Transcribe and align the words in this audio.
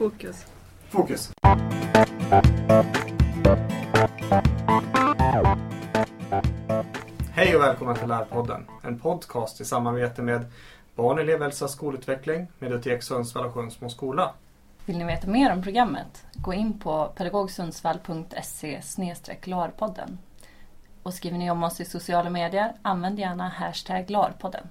Fokus. 0.00 0.46
Fokus. 0.88 1.32
Hej 7.32 7.56
och 7.56 7.62
välkomna 7.62 7.94
till 7.94 8.08
Lärpodden. 8.08 8.66
En 8.82 8.98
podcast 8.98 9.60
i 9.60 9.64
samarbete 9.64 10.22
med 10.22 10.44
Barn, 10.94 11.18
elevhälsa, 11.18 11.68
skolutveckling, 11.68 12.46
Medietek 12.58 13.02
Sundsvall 13.02 13.46
och 13.46 13.54
Sjönsmo 13.54 13.88
skola. 13.90 14.34
Vill 14.86 14.98
ni 14.98 15.04
veta 15.04 15.26
mer 15.26 15.52
om 15.52 15.62
programmet? 15.62 16.26
Gå 16.34 16.54
in 16.54 16.78
på 16.78 17.12
pedagogsundsvall.se 17.16 18.82
larpodden. 19.44 20.18
Och 21.02 21.14
skriver 21.14 21.38
ni 21.38 21.50
om 21.50 21.62
oss 21.62 21.80
i 21.80 21.84
sociala 21.84 22.30
medier, 22.30 22.72
använd 22.82 23.18
gärna 23.18 23.48
hashtag 23.48 24.10
larpodden. 24.10 24.66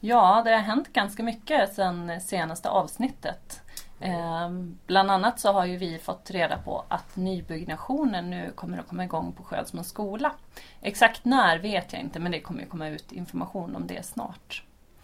Ja, 0.00 0.42
det 0.44 0.50
har 0.50 0.58
hänt 0.58 0.92
ganska 0.92 1.22
mycket 1.22 1.74
sedan 1.74 2.20
senaste 2.20 2.68
avsnittet. 2.68 3.62
Ehm, 4.00 4.78
bland 4.86 5.10
annat 5.10 5.40
så 5.40 5.52
har 5.52 5.66
ju 5.66 5.76
vi 5.76 5.98
fått 5.98 6.30
reda 6.30 6.58
på 6.58 6.84
att 6.88 7.16
nybyggnationen 7.16 8.30
nu 8.30 8.52
kommer 8.54 8.78
att 8.78 8.88
komma 8.88 9.04
igång 9.04 9.32
på 9.32 9.42
Sjönsmons 9.42 9.88
skola. 9.88 10.32
Exakt 10.80 11.24
när 11.24 11.58
vet 11.58 11.92
jag 11.92 12.02
inte 12.02 12.18
men 12.18 12.32
det 12.32 12.40
kommer 12.40 12.62
att 12.62 12.70
komma 12.70 12.88
ut 12.88 13.12
information 13.12 13.76
om 13.76 13.86
det 13.86 14.06
snart. 14.06 14.62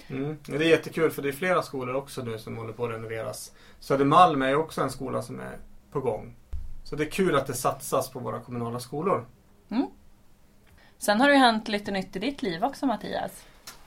Mm. 0.09 0.39
Det 0.47 0.57
är 0.57 0.61
jättekul 0.61 1.11
för 1.11 1.23
det 1.23 1.29
är 1.29 1.33
flera 1.33 1.63
skolor 1.63 1.95
också 1.95 2.23
nu 2.23 2.39
som 2.39 2.57
håller 2.57 2.73
på 2.73 2.85
att 2.85 2.91
renoveras. 2.91 3.53
Södermalm 3.81 4.43
är 4.43 4.55
också 4.55 4.81
en 4.81 4.91
skola 4.91 5.23
som 5.23 5.41
är 5.41 5.59
på 5.93 6.01
gång. 6.01 6.35
Så 6.85 6.97
det 6.97 7.05
är 7.05 7.11
kul 7.11 7.37
att 7.37 7.47
det 7.47 7.55
satsas 7.55 8.11
på 8.11 8.19
våra 8.19 8.41
kommunala 8.41 8.81
skolor. 8.81 9.27
Mm. 9.69 9.87
Sen 10.99 11.21
har 11.21 11.29
det 11.29 11.35
ju 11.35 11.41
hänt 11.41 11.69
lite 11.69 11.91
nytt 11.91 12.17
i 12.17 12.19
ditt 12.19 12.43
liv 12.43 12.65
också 12.65 12.87
Mattias. 12.87 13.45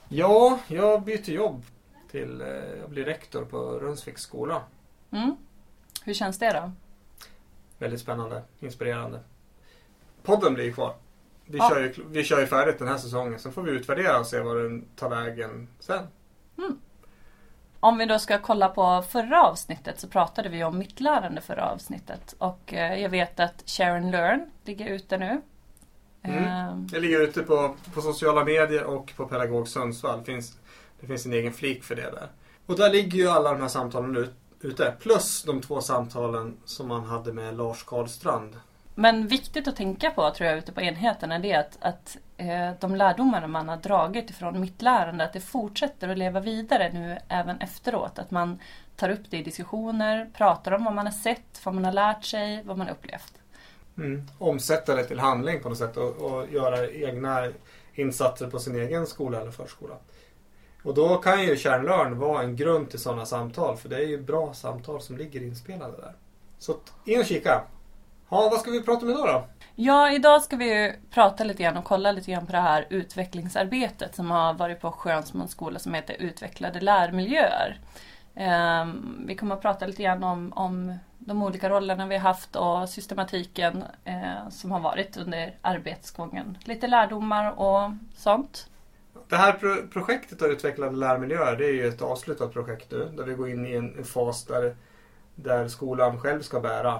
Ja, 0.07 0.59
jag 0.67 1.03
byter 1.03 1.29
jobb 1.29 1.63
till, 2.11 2.41
eh, 2.41 2.47
jag 2.79 2.89
blir 2.89 3.05
rektor 3.05 3.45
på 3.45 3.57
Rönnsviks 3.57 4.21
skola. 4.21 4.61
Mm. 5.15 5.35
Hur 6.03 6.13
känns 6.13 6.39
det 6.39 6.53
då? 6.53 6.71
Väldigt 7.79 7.99
spännande, 7.99 8.41
inspirerande. 8.59 9.19
Podden 10.23 10.53
blir 10.53 10.63
ju 10.63 10.73
kvar. 10.73 10.95
Vi, 11.45 11.57
Ja. 11.57 11.69
kör 11.69 11.79
ju, 11.81 11.93
vi 12.09 12.23
kör 12.23 12.39
ju 12.39 12.47
färdigt 12.47 12.79
den 12.79 12.87
här 12.87 12.97
säsongen. 12.97 13.39
Sen 13.39 13.51
får 13.51 13.61
vi 13.61 13.71
utvärdera 13.71 14.19
och 14.19 14.25
se 14.27 14.39
vad 14.39 14.57
den 14.57 14.85
tar 14.95 15.09
vägen 15.09 15.67
sen. 15.79 16.07
Om 17.79 17.97
vi 17.97 18.05
då 18.05 18.19
ska 18.19 18.39
kolla 18.39 18.69
på 18.69 19.03
förra 19.09 19.43
avsnittet 19.43 19.99
så 19.99 20.07
pratade 20.07 20.49
vi 20.49 20.63
om 20.63 20.77
mittlärande 20.77 21.41
förra 21.41 21.69
avsnittet. 21.71 22.35
Och 22.37 22.73
eh, 22.73 23.01
jag 23.01 23.09
vet 23.09 23.39
att 23.39 23.63
Sharon 23.65 24.11
Learn 24.11 24.51
ligger 24.63 24.85
ute 24.89 25.17
nu. 25.17 25.41
Mm. 26.21 26.43
Ehm, 26.43 26.87
Det 26.87 26.99
ligger 26.99 27.21
ute 27.21 27.43
på, 27.43 27.75
på 27.93 28.01
sociala 28.01 28.43
medier 28.45 28.83
och 28.83 29.13
på 29.17 29.25
Pedagog 29.27 29.67
Sundsvall. 29.67 30.19
Det 30.19 30.25
finns, 30.25 30.57
det 30.99 31.07
finns 31.07 31.25
en 31.25 31.33
egen 31.33 31.53
flik 31.53 31.83
för 31.83 31.95
det 31.95 32.01
där. 32.11 32.27
Och 32.65 32.77
där 32.77 32.89
ligger 32.91 33.17
ju 33.17 33.27
alla 33.29 33.51
de 33.51 33.61
här 33.61 33.67
samtalen 33.67 34.17
ut, 34.17 34.33
ute. 34.65 34.93
Plus 34.99 35.43
de 35.43 35.61
två 35.61 35.81
samtalen 35.81 36.57
som 36.65 36.87
man 36.87 37.03
hade 37.03 37.33
med 37.33 37.57
Lars 37.57 37.83
Karlstrand. 37.83 38.55
Men 38.95 39.27
viktigt 39.27 39.67
att 39.67 39.75
tänka 39.75 40.11
på 40.11 40.31
tror 40.31 40.49
jag 40.49 40.57
ute 40.57 40.71
på 40.71 40.81
enheterna 40.81 41.39
det 41.39 41.51
är 41.51 41.59
att, 41.59 41.77
att 41.81 42.17
eh, 42.37 42.71
de 42.79 42.95
lärdomar 42.95 43.47
man 43.47 43.69
har 43.69 43.77
dragit 43.77 44.29
ifrån 44.29 44.59
mittlärande 44.59 45.23
att 45.23 45.33
det 45.33 45.39
fortsätter 45.39 46.09
att 46.09 46.17
leva 46.17 46.39
vidare 46.39 46.91
nu 46.93 47.17
även 47.27 47.61
efteråt. 47.61 48.19
Att 48.19 48.31
man 48.31 48.59
tar 48.95 49.09
upp 49.09 49.31
det 49.31 49.37
i 49.37 49.43
diskussioner, 49.43 50.29
pratar 50.33 50.71
om 50.71 50.83
vad 50.83 50.93
man 50.93 51.05
har 51.05 51.13
sett, 51.13 51.61
vad 51.63 51.75
man 51.75 51.85
har 51.85 51.91
lärt 51.91 52.23
sig, 52.23 52.63
vad 52.63 52.77
man 52.77 52.87
har 52.87 52.93
upplevt. 52.93 53.33
Mm. 53.97 54.27
Omsätta 54.37 54.95
det 54.95 55.03
till 55.03 55.19
handling 55.19 55.61
på 55.61 55.69
något 55.69 55.77
sätt 55.77 55.97
och, 55.97 56.15
och 56.15 56.51
göra 56.51 56.89
egna 56.89 57.47
insatser 57.93 58.47
på 58.47 58.59
sin 58.59 58.75
egen 58.75 59.07
skola 59.07 59.41
eller 59.41 59.51
förskola. 59.51 59.95
Och 60.85 60.93
då 60.93 61.17
kan 61.17 61.43
ju 61.43 61.57
kärnlörn 61.57 62.19
vara 62.19 62.43
en 62.43 62.55
grund 62.55 62.89
till 62.89 62.99
sådana 62.99 63.25
samtal 63.25 63.77
för 63.77 63.89
det 63.89 63.95
är 63.95 64.07
ju 64.07 64.21
bra 64.21 64.53
samtal 64.53 65.01
som 65.01 65.17
ligger 65.17 65.43
inspelade 65.43 65.97
där. 65.97 66.13
Så 66.59 66.75
in 67.05 67.19
och 67.19 67.25
kika. 67.25 67.61
Ja, 68.29 68.47
vad 68.51 68.59
ska 68.59 68.71
vi 68.71 68.81
prata 68.81 69.05
om 69.05 69.11
idag 69.11 69.27
då? 69.27 69.47
Ja, 69.75 70.11
idag 70.11 70.41
ska 70.41 70.55
vi 70.55 70.73
ju 70.73 70.93
prata 71.11 71.43
lite 71.43 71.63
grann 71.63 71.77
och 71.77 71.83
kolla 71.83 72.11
lite 72.11 72.31
grann 72.31 72.45
på 72.45 72.51
det 72.51 72.59
här 72.59 72.87
utvecklingsarbetet 72.89 74.15
som 74.15 74.31
har 74.31 74.53
varit 74.53 74.81
på 74.81 74.91
Sjönsmons 74.91 75.51
skola 75.51 75.79
som 75.79 75.93
heter 75.93 76.15
Utvecklade 76.19 76.81
lärmiljöer. 76.81 77.79
Ehm, 78.35 79.23
vi 79.27 79.35
kommer 79.35 79.55
att 79.55 79.61
prata 79.61 79.87
lite 79.87 80.03
grann 80.03 80.23
om, 80.23 80.53
om 80.55 80.97
de 81.19 81.43
olika 81.43 81.69
rollerna 81.69 82.05
vi 82.05 82.15
har 82.15 82.21
haft 82.21 82.55
och 82.55 82.89
systematiken 82.89 83.83
eh, 84.03 84.49
som 84.49 84.71
har 84.71 84.79
varit 84.79 85.17
under 85.17 85.55
arbetsgången. 85.61 86.57
Lite 86.63 86.87
lärdomar 86.87 87.59
och 87.59 87.91
sånt. 88.15 88.67
Det 89.29 89.35
här 89.35 89.53
pro- 89.53 89.87
projektet 89.93 90.41
av 90.41 90.47
utvecklade 90.47 90.95
lärmiljöer 90.97 91.55
det 91.55 91.65
är 91.65 91.73
ju 91.73 91.87
ett 91.87 92.01
avslutat 92.01 92.53
projekt 92.53 92.91
nu. 92.91 93.11
Där 93.17 93.23
vi 93.23 93.33
går 93.33 93.49
in 93.49 93.65
i 93.65 93.73
en, 93.75 93.97
en 93.97 94.03
fas 94.05 94.43
där, 94.45 94.75
där 95.35 95.67
skolan 95.67 96.19
själv 96.21 96.41
ska 96.41 96.59
bära 96.59 96.99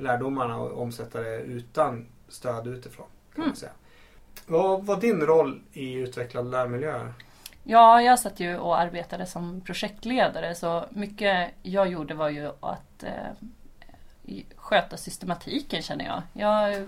lärdomarna 0.00 0.56
och 0.58 0.82
omsätta 0.82 1.20
det 1.20 1.36
utan 1.40 2.06
stöd 2.28 2.66
utifrån. 2.66 3.06
Kan 3.34 3.42
Mm. 3.42 3.48
man 3.48 3.56
säga. 3.56 3.72
Vad 4.46 4.86
var 4.86 4.96
din 5.00 5.20
roll 5.20 5.60
i 5.72 5.92
utvecklade 5.94 6.50
lärmiljöer? 6.50 7.12
Ja, 7.64 8.02
jag 8.02 8.18
satt 8.18 8.40
ju 8.40 8.56
och 8.58 8.78
arbetade 8.80 9.26
som 9.26 9.60
projektledare 9.60 10.54
så 10.54 10.84
mycket 10.90 11.50
jag 11.62 11.88
gjorde 11.88 12.14
var 12.14 12.28
ju 12.28 12.50
att 12.60 13.02
eh, 13.02 13.32
sköta 14.56 14.96
systematiken 14.96 15.82
känner 15.82 16.04
jag. 16.04 16.22
Jag 16.32 16.86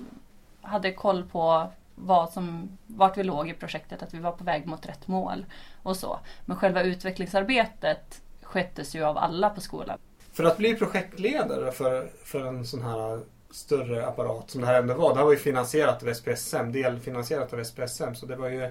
hade 0.62 0.92
koll 0.92 1.24
på 1.24 1.70
vad 1.96 2.32
som, 2.32 2.78
vart 2.86 3.18
vi 3.18 3.22
låg 3.22 3.48
i 3.48 3.52
projektet, 3.52 4.02
att 4.02 4.14
vi 4.14 4.18
var 4.18 4.32
på 4.32 4.44
väg 4.44 4.66
mot 4.66 4.86
rätt 4.86 5.08
mål 5.08 5.46
och 5.82 5.96
så. 5.96 6.20
Men 6.44 6.56
själva 6.56 6.82
utvecklingsarbetet 6.82 8.22
sköttes 8.42 8.94
ju 8.94 9.04
av 9.04 9.18
alla 9.18 9.50
på 9.50 9.60
skolan. 9.60 9.98
För 10.32 10.44
att 10.44 10.56
bli 10.56 10.74
projektledare 10.74 11.72
för, 11.72 12.10
för 12.24 12.46
en 12.46 12.66
sån 12.66 12.82
här 12.82 13.20
större 13.50 14.06
apparat 14.06 14.50
som 14.50 14.60
det 14.60 14.66
här 14.66 14.80
ändå 14.80 14.94
var. 14.94 15.10
Det 15.10 15.16
här 15.16 15.24
var 15.24 15.32
ju 15.32 15.38
finansierat 15.38 16.02
av 16.02 16.14
SPSM, 16.14 16.72
delfinansierat 16.72 17.52
av 17.52 17.64
SPSM. 17.64 18.14
Så 18.14 18.26
det 18.26 18.36
var 18.36 18.48
ju 18.48 18.70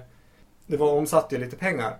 det 0.66 0.76
var 0.76 0.92
omsatt 0.92 1.32
ju 1.32 1.38
lite 1.38 1.56
pengar. 1.56 1.96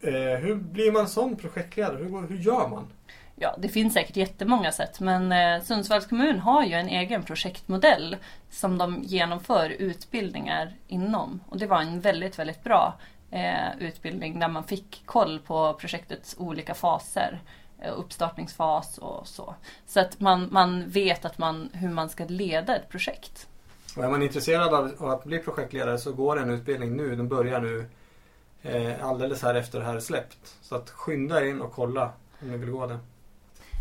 Eh, 0.00 0.12
hur 0.14 0.54
blir 0.54 0.92
man 0.92 1.08
sån 1.08 1.36
projektledare? 1.36 1.96
Hur, 1.96 2.26
hur 2.28 2.36
gör 2.36 2.68
man? 2.68 2.92
Ja, 3.40 3.56
det 3.58 3.68
finns 3.68 3.94
säkert 3.94 4.16
jättemånga 4.16 4.72
sätt 4.72 5.00
men 5.00 5.32
eh, 5.32 5.62
Sundsvalls 5.62 6.06
kommun 6.06 6.38
har 6.38 6.64
ju 6.64 6.74
en 6.74 6.88
egen 6.88 7.22
projektmodell 7.22 8.16
som 8.50 8.78
de 8.78 9.02
genomför 9.02 9.70
utbildningar 9.70 10.74
inom. 10.86 11.40
Och 11.48 11.58
det 11.58 11.66
var 11.66 11.80
en 11.80 12.00
väldigt, 12.00 12.38
väldigt 12.38 12.64
bra 12.64 12.98
eh, 13.30 13.78
utbildning 13.78 14.38
där 14.38 14.48
man 14.48 14.64
fick 14.64 15.02
koll 15.04 15.38
på 15.38 15.74
projektets 15.74 16.36
olika 16.38 16.74
faser. 16.74 17.40
Eh, 17.80 17.98
uppstartningsfas 17.98 18.98
och 18.98 19.26
så. 19.26 19.54
Så 19.86 20.00
att 20.00 20.20
man, 20.20 20.48
man 20.50 20.88
vet 20.88 21.24
att 21.24 21.38
man, 21.38 21.70
hur 21.72 21.88
man 21.88 22.08
ska 22.08 22.24
leda 22.24 22.76
ett 22.76 22.88
projekt. 22.88 23.48
Och 23.96 24.04
är 24.04 24.08
man 24.08 24.22
intresserad 24.22 24.74
av, 24.74 25.10
att 25.10 25.24
bli 25.24 25.38
projektledare 25.38 25.98
så 25.98 26.12
går 26.12 26.40
en 26.40 26.50
utbildning 26.50 26.96
nu. 26.96 27.16
Den 27.16 27.28
börjar 27.28 27.60
nu 27.60 27.86
eh, 28.62 29.06
alldeles 29.06 29.42
här 29.42 29.54
efter 29.54 29.78
det 29.78 29.84
här 29.84 29.96
är 29.96 30.00
släppt. 30.00 30.56
Så 30.62 30.74
att 30.74 30.90
skynda 30.90 31.40
er 31.40 31.46
in 31.46 31.60
och 31.60 31.72
kolla 31.72 32.12
om 32.40 32.50
ni 32.50 32.56
vill 32.56 32.70
gå 32.70 32.86
det. 32.86 32.98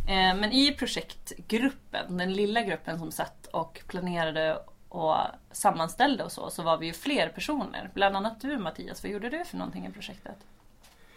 Eh, 0.08 0.36
Men 0.36 0.52
i 0.52 0.72
projektgruppen, 0.76 2.18
den 2.18 2.34
lilla 2.34 2.62
gruppen 2.62 3.00
som 3.00 3.12
satt 3.12 3.48
och 3.48 3.82
planerade 3.88 4.60
och 4.90 5.16
sammanställde 5.52 6.24
och 6.24 6.32
så, 6.32 6.50
så 6.50 6.64
var 6.64 6.78
vi 6.78 6.86
ju 6.86 6.94
fler 6.94 7.30
personer. 7.30 7.90
Bland 7.94 8.18
annat 8.18 8.42
du 8.42 8.58
Mattias, 8.58 9.04
vad 9.04 9.12
gjorde 9.12 9.30
du 9.30 9.46
för 9.46 9.58
någonting 9.58 9.86
i 9.88 9.92
projektet? 9.92 10.36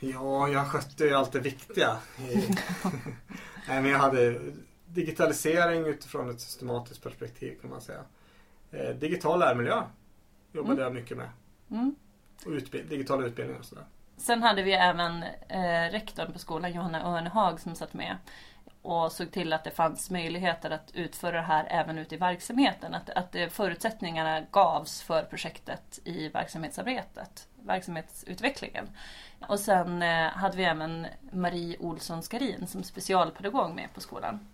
Ja, 0.00 0.48
jag 0.48 0.66
skötte 0.66 1.04
ju 1.04 1.14
allt 1.14 1.32
det 1.32 1.40
viktiga. 1.40 1.96
I- 2.18 2.48
Nej, 3.68 3.82
men 3.82 3.86
jag 3.86 3.98
hade 3.98 4.40
digitalisering 4.86 5.86
utifrån 5.86 6.30
ett 6.30 6.40
systematiskt 6.40 7.02
perspektiv 7.02 7.58
kan 7.60 7.70
man 7.70 7.80
säga. 7.80 8.00
Eh, 8.72 8.88
digital 8.94 9.38
lärmiljö 9.38 9.82
jobbade 10.52 10.72
Mm. 10.72 10.84
jag 10.84 10.94
mycket 10.94 11.16
med. 11.16 11.28
Mm. 11.70 11.94
Och 12.46 12.50
utbild- 12.52 12.88
digital 12.88 13.24
utbildning 13.24 13.58
och 13.58 13.64
sådär. 13.64 13.84
Sen 14.16 14.42
hade 14.42 14.62
vi 14.62 14.72
även 14.72 15.22
eh, 15.48 15.90
rektorn 15.92 16.32
på 16.32 16.38
skolan, 16.38 16.72
Johanna 16.72 17.02
Örnehag, 17.16 17.60
som 17.60 17.74
satt 17.74 17.94
med 17.94 18.16
och 18.82 19.12
såg 19.12 19.32
till 19.32 19.52
att 19.52 19.64
det 19.64 19.70
fanns 19.70 20.10
möjligheter 20.10 20.70
att 20.70 20.90
utföra 20.94 21.36
det 21.36 21.42
här 21.42 21.66
även 21.70 21.98
ute 21.98 22.14
i 22.14 22.18
verksamheten. 22.18 22.94
Att, 22.94 23.10
att 23.10 23.36
förutsättningarna 23.52 24.40
gavs 24.40 25.02
för 25.02 25.22
projektet 25.22 25.98
i 26.04 26.28
verksamhetsarbetet, 26.28 27.48
verksamhetsutvecklingen. 27.62 28.88
Och 29.48 29.60
sen 29.60 30.02
eh, 30.02 30.28
hade 30.28 30.56
vi 30.56 30.64
även 30.64 31.06
Marie 31.32 31.78
Olsson 31.78 32.22
Skarin 32.22 32.66
som 32.66 32.82
specialpedagog 32.82 33.74
med 33.74 33.94
på 33.94 34.00
skolan. 34.00 34.48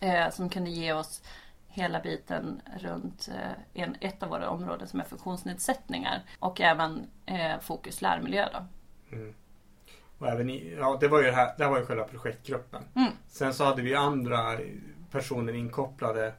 Eh, 0.00 0.30
som 0.30 0.48
kunde 0.48 0.70
ge 0.70 0.92
oss 0.92 1.22
hela 1.68 2.00
biten 2.00 2.60
runt 2.80 3.28
eh, 3.28 3.82
en, 3.82 3.96
ett 4.00 4.22
av 4.22 4.28
våra 4.28 4.50
områden 4.50 4.88
som 4.88 5.00
är 5.00 5.04
funktionsnedsättningar 5.04 6.22
och 6.38 6.60
även 6.60 7.06
fokus 7.60 8.02
lärmiljö. 8.02 8.48
Då. 8.52 8.66
Mm. 9.16 9.34
Och 10.24 10.30
även 10.30 10.50
i, 10.50 10.76
ja, 10.78 10.96
det 11.00 11.08
var 11.08 11.18
ju 11.18 11.24
det 11.24 11.32
här, 11.32 11.54
det 11.58 11.64
här 11.64 11.70
var 11.70 11.78
ju 11.78 11.86
själva 11.86 12.04
projektgruppen. 12.04 12.82
Mm. 12.94 13.12
Sen 13.28 13.54
så 13.54 13.64
hade 13.64 13.82
vi 13.82 13.94
andra 13.94 14.58
personer 15.10 15.52
inkopplade 15.52 16.32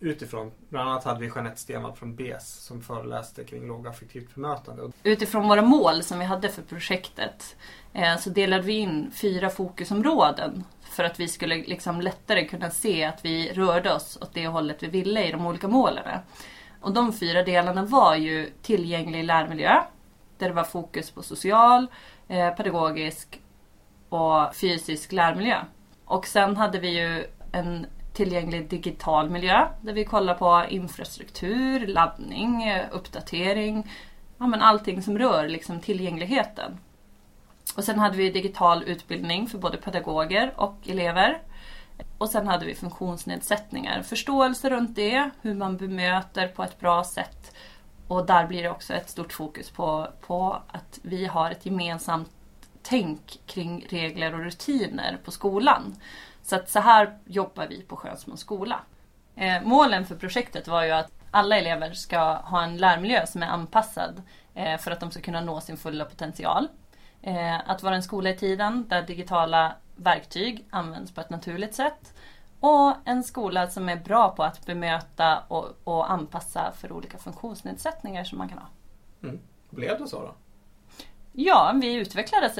utifrån. 0.00 0.52
Bland 0.68 0.90
annat 0.90 1.04
hade 1.04 1.20
vi 1.20 1.26
Jeanette 1.34 1.60
Stenvall 1.60 1.92
från 1.92 2.16
BES 2.16 2.64
som 2.64 2.82
föreläste 2.82 3.44
kring 3.44 3.66
lågaffektivt 3.66 4.34
bemötande. 4.34 4.92
Utifrån 5.02 5.48
våra 5.48 5.62
mål 5.62 6.02
som 6.02 6.18
vi 6.18 6.24
hade 6.24 6.48
för 6.48 6.62
projektet 6.62 7.56
eh, 7.92 8.16
så 8.16 8.30
delade 8.30 8.62
vi 8.62 8.72
in 8.72 9.10
fyra 9.14 9.50
fokusområden 9.50 10.64
för 10.82 11.04
att 11.04 11.20
vi 11.20 11.28
skulle 11.28 11.54
liksom 11.56 12.00
lättare 12.00 12.44
kunna 12.44 12.70
se 12.70 13.04
att 13.04 13.24
vi 13.24 13.52
rörde 13.52 13.92
oss 13.92 14.18
åt 14.22 14.34
det 14.34 14.46
hållet 14.46 14.82
vi 14.82 14.86
ville 14.86 15.28
i 15.28 15.32
de 15.32 15.46
olika 15.46 15.68
målen. 15.68 16.04
Och 16.80 16.92
de 16.92 17.12
fyra 17.12 17.42
delarna 17.42 17.84
var 17.84 18.14
ju 18.14 18.50
tillgänglig 18.62 19.24
lärmiljö, 19.24 19.82
där 20.38 20.48
det 20.48 20.54
var 20.54 20.64
fokus 20.64 21.10
på 21.10 21.22
social, 21.22 21.86
Eh, 22.30 22.50
pedagogisk 22.50 23.40
och 24.08 24.54
fysisk 24.54 25.12
lärmiljö. 25.12 25.64
Och 26.04 26.26
sen 26.26 26.56
hade 26.56 26.78
vi 26.78 26.88
ju 26.98 27.26
en 27.52 27.86
tillgänglig 28.12 28.68
digital 28.68 29.30
miljö 29.30 29.68
där 29.80 29.92
vi 29.92 30.04
kollar 30.04 30.34
på 30.34 30.64
infrastruktur, 30.68 31.86
laddning, 31.86 32.62
eh, 32.62 32.86
uppdatering, 32.90 33.90
ja, 34.38 34.46
men 34.46 34.62
allting 34.62 35.02
som 35.02 35.18
rör 35.18 35.48
liksom 35.48 35.80
tillgängligheten. 35.80 36.78
Och 37.76 37.84
sen 37.84 37.98
hade 37.98 38.16
vi 38.16 38.30
digital 38.30 38.82
utbildning 38.82 39.46
för 39.46 39.58
både 39.58 39.76
pedagoger 39.76 40.52
och 40.56 40.76
elever. 40.88 41.38
Och 42.18 42.28
sen 42.28 42.48
hade 42.48 42.66
vi 42.66 42.74
funktionsnedsättningar, 42.74 44.02
förståelse 44.02 44.70
runt 44.70 44.96
det, 44.96 45.30
hur 45.42 45.54
man 45.54 45.76
bemöter 45.76 46.48
på 46.48 46.62
ett 46.62 46.80
bra 46.80 47.04
sätt. 47.04 47.54
Och 48.10 48.26
där 48.26 48.46
blir 48.46 48.62
det 48.62 48.70
också 48.70 48.94
ett 48.94 49.08
stort 49.10 49.32
fokus 49.32 49.70
på, 49.70 50.08
på 50.20 50.62
att 50.68 50.98
vi 51.02 51.26
har 51.26 51.50
ett 51.50 51.66
gemensamt 51.66 52.30
tänk 52.82 53.40
kring 53.46 53.86
regler 53.88 54.34
och 54.34 54.40
rutiner 54.40 55.18
på 55.24 55.30
skolan. 55.30 55.96
Så 56.42 56.56
att 56.56 56.70
så 56.70 56.80
här 56.80 57.18
jobbar 57.24 57.66
vi 57.66 57.82
på 57.82 57.96
Skönsmåns 57.96 58.40
skola. 58.40 58.80
Eh, 59.36 59.62
målen 59.62 60.06
för 60.06 60.14
projektet 60.14 60.68
var 60.68 60.84
ju 60.84 60.90
att 60.90 61.12
alla 61.30 61.58
elever 61.58 61.92
ska 61.92 62.34
ha 62.34 62.62
en 62.62 62.76
lärmiljö 62.76 63.26
som 63.26 63.42
är 63.42 63.46
anpassad 63.46 64.22
eh, 64.54 64.78
för 64.78 64.90
att 64.90 65.00
de 65.00 65.10
ska 65.10 65.20
kunna 65.20 65.40
nå 65.40 65.60
sin 65.60 65.76
fulla 65.76 66.04
potential. 66.04 66.68
Eh, 67.22 67.70
att 67.70 67.82
vara 67.82 67.94
en 67.94 68.02
skola 68.02 68.30
i 68.30 68.36
tiden 68.36 68.88
där 68.88 69.02
digitala 69.02 69.76
verktyg 69.96 70.66
används 70.70 71.14
på 71.14 71.20
ett 71.20 71.30
naturligt 71.30 71.74
sätt. 71.74 72.14
Och 72.60 72.94
en 73.04 73.24
skola 73.24 73.66
som 73.66 73.88
är 73.88 73.96
bra 73.96 74.28
på 74.28 74.42
att 74.42 74.66
bemöta 74.66 75.38
och, 75.48 75.66
och 75.84 76.10
anpassa 76.10 76.72
för 76.72 76.92
olika 76.92 77.18
funktionsnedsättningar 77.18 78.24
som 78.24 78.38
man 78.38 78.48
kan 78.48 78.58
ha. 78.58 78.68
Mm. 79.22 79.40
Blev 79.70 79.98
det 79.98 80.06
så 80.06 80.20
då? 80.20 80.34
Ja, 81.32 81.72
vi 81.80 81.94
utvecklades, 81.94 82.58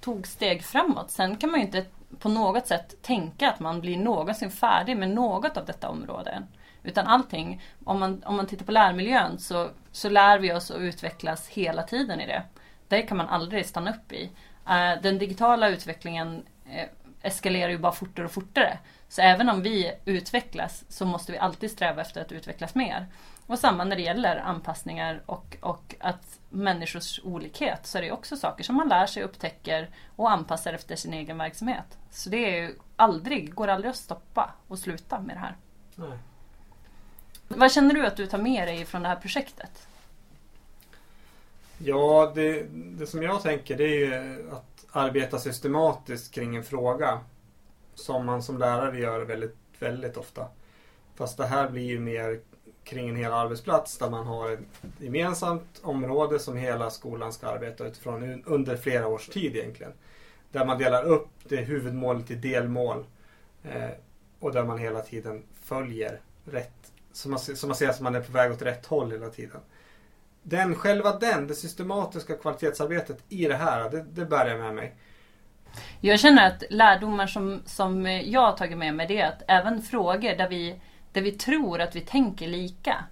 tog 0.00 0.26
steg 0.26 0.64
framåt. 0.64 1.10
Sen 1.10 1.36
kan 1.36 1.50
man 1.50 1.60
ju 1.60 1.66
inte 1.66 1.84
på 2.18 2.28
något 2.28 2.66
sätt 2.66 3.02
tänka 3.02 3.50
att 3.50 3.60
man 3.60 3.80
blir 3.80 3.98
någonsin 3.98 4.50
färdig 4.50 4.96
med 4.96 5.10
något 5.10 5.56
av 5.56 5.66
detta 5.66 5.88
område. 5.88 6.42
Utan 6.82 7.06
allting, 7.06 7.62
om 7.84 8.00
man, 8.00 8.22
om 8.24 8.36
man 8.36 8.46
tittar 8.46 8.66
på 8.66 8.72
lärmiljön 8.72 9.38
så, 9.38 9.70
så 9.92 10.08
lär 10.08 10.38
vi 10.38 10.52
oss 10.52 10.70
och 10.70 10.80
utvecklas 10.80 11.48
hela 11.48 11.82
tiden 11.82 12.20
i 12.20 12.26
det. 12.26 12.42
Det 12.88 13.02
kan 13.02 13.16
man 13.16 13.28
aldrig 13.28 13.66
stanna 13.66 13.90
upp 13.90 14.12
i. 14.12 14.30
Uh, 14.68 15.02
den 15.02 15.18
digitala 15.18 15.68
utvecklingen 15.68 16.42
uh, 16.66 16.99
eskalerar 17.22 17.70
ju 17.70 17.78
bara 17.78 17.92
fortare 17.92 18.26
och 18.26 18.32
fortare. 18.32 18.78
Så 19.08 19.22
även 19.22 19.48
om 19.48 19.62
vi 19.62 19.92
utvecklas 20.04 20.84
så 20.88 21.06
måste 21.06 21.32
vi 21.32 21.38
alltid 21.38 21.70
sträva 21.70 22.02
efter 22.02 22.20
att 22.20 22.32
utvecklas 22.32 22.74
mer. 22.74 23.06
Och 23.46 23.58
samma 23.58 23.84
när 23.84 23.96
det 23.96 24.02
gäller 24.02 24.36
anpassningar 24.36 25.22
och, 25.26 25.56
och 25.60 25.94
att 26.00 26.38
människors 26.48 27.20
olikhet 27.24 27.86
så 27.86 27.98
är 27.98 28.02
det 28.02 28.12
också 28.12 28.36
saker 28.36 28.64
som 28.64 28.76
man 28.76 28.88
lär 28.88 29.06
sig, 29.06 29.22
upptäcker 29.22 29.90
och 30.16 30.30
anpassar 30.30 30.72
efter 30.72 30.96
sin 30.96 31.14
egen 31.14 31.38
verksamhet. 31.38 31.98
Så 32.10 32.30
det 32.30 32.58
är 32.58 32.72
aldrig, 32.96 33.54
går 33.54 33.68
aldrig 33.68 33.90
att 33.90 33.96
stoppa 33.96 34.50
och 34.68 34.78
sluta 34.78 35.20
med 35.20 35.36
det 35.36 35.40
här. 35.40 35.56
Nej. 35.94 36.18
Vad 37.48 37.72
känner 37.72 37.94
du 37.94 38.06
att 38.06 38.16
du 38.16 38.26
tar 38.26 38.38
med 38.38 38.68
dig 38.68 38.84
från 38.84 39.02
det 39.02 39.08
här 39.08 39.16
projektet? 39.16 39.86
Ja, 41.78 42.32
det, 42.34 42.66
det 42.72 43.06
som 43.06 43.22
jag 43.22 43.42
tänker 43.42 43.76
det 43.76 43.84
är 43.84 43.98
ju 43.98 44.50
att 44.52 44.69
arbeta 44.92 45.38
systematiskt 45.38 46.34
kring 46.34 46.56
en 46.56 46.64
fråga. 46.64 47.20
Som 47.94 48.26
man 48.26 48.42
som 48.42 48.58
lärare 48.58 48.98
gör 48.98 49.20
väldigt, 49.20 49.56
väldigt 49.78 50.16
ofta. 50.16 50.46
Fast 51.14 51.36
det 51.36 51.46
här 51.46 51.70
blir 51.70 51.84
ju 51.84 52.00
mer 52.00 52.40
kring 52.84 53.08
en 53.08 53.16
hel 53.16 53.32
arbetsplats 53.32 53.98
där 53.98 54.10
man 54.10 54.26
har 54.26 54.50
ett 54.50 54.60
gemensamt 54.98 55.80
område 55.82 56.38
som 56.38 56.56
hela 56.56 56.90
skolan 56.90 57.32
ska 57.32 57.46
arbeta 57.48 57.86
utifrån 57.86 58.44
under 58.46 58.76
flera 58.76 59.08
års 59.08 59.28
tid 59.28 59.56
egentligen. 59.56 59.92
Där 60.52 60.64
man 60.64 60.78
delar 60.78 61.04
upp 61.04 61.28
det 61.44 61.56
huvudmålet 61.56 62.30
i 62.30 62.34
delmål 62.34 63.04
eh, 63.64 63.90
och 64.40 64.52
där 64.52 64.64
man 64.64 64.78
hela 64.78 65.00
tiden 65.00 65.42
följer 65.62 66.20
rätt. 66.44 66.92
Så 67.12 67.28
man, 67.28 67.38
så 67.38 67.66
man 67.66 67.76
ser 67.76 67.88
att 67.88 68.00
man 68.00 68.14
är 68.14 68.20
på 68.20 68.32
väg 68.32 68.52
åt 68.52 68.62
rätt 68.62 68.86
håll 68.86 69.10
hela 69.10 69.28
tiden. 69.28 69.60
Den, 70.42 70.74
själva 70.74 71.18
den, 71.18 71.46
det 71.46 71.54
systematiska 71.54 72.34
kvalitetsarbetet 72.34 73.24
i 73.28 73.46
det 73.46 73.56
här, 73.56 73.90
det, 73.90 74.02
det 74.02 74.24
bär 74.24 74.46
jag 74.46 74.58
med 74.58 74.74
mig. 74.74 74.94
Jag 76.00 76.20
känner 76.20 76.46
att 76.46 76.62
lärdomar 76.70 77.26
som, 77.26 77.62
som 77.66 78.06
jag 78.06 78.40
har 78.40 78.56
tagit 78.56 78.78
med 78.78 78.94
mig 78.94 79.06
det 79.06 79.20
är 79.20 79.28
att 79.28 79.42
även 79.48 79.82
frågor 79.82 80.36
där 80.36 80.48
vi 80.48 80.80
där 81.12 81.22
vi 81.22 81.32
tror 81.32 81.80
att 81.80 81.96
vi 81.96 82.00
tänker 82.00 82.48
lika 82.48 83.04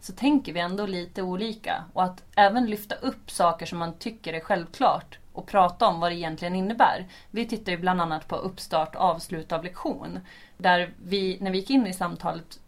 så 0.00 0.12
tänker 0.12 0.52
vi 0.52 0.60
ändå 0.60 0.86
lite 0.86 1.22
olika. 1.22 1.84
Och 1.92 2.04
att 2.04 2.24
även 2.36 2.66
lyfta 2.66 2.94
upp 2.94 3.30
saker 3.30 3.66
som 3.66 3.78
man 3.78 3.98
tycker 3.98 4.32
är 4.32 4.40
självklart 4.40 5.18
och 5.32 5.46
prata 5.46 5.86
om 5.86 6.00
vad 6.00 6.10
det 6.10 6.16
egentligen 6.16 6.54
innebär. 6.54 7.08
Vi 7.30 7.46
tittar 7.46 7.72
ju 7.72 7.78
bland 7.78 8.00
annat 8.00 8.28
på 8.28 8.36
uppstart 8.36 8.94
och 8.94 9.02
avslut 9.02 9.52
av 9.52 9.64
lektion. 9.64 10.18
Där 10.56 10.92
vi, 11.04 11.38
när 11.40 11.50
vi 11.50 11.58
gick 11.58 11.70
in 11.70 11.86
i 11.86 11.92
samtalet, 11.92 12.60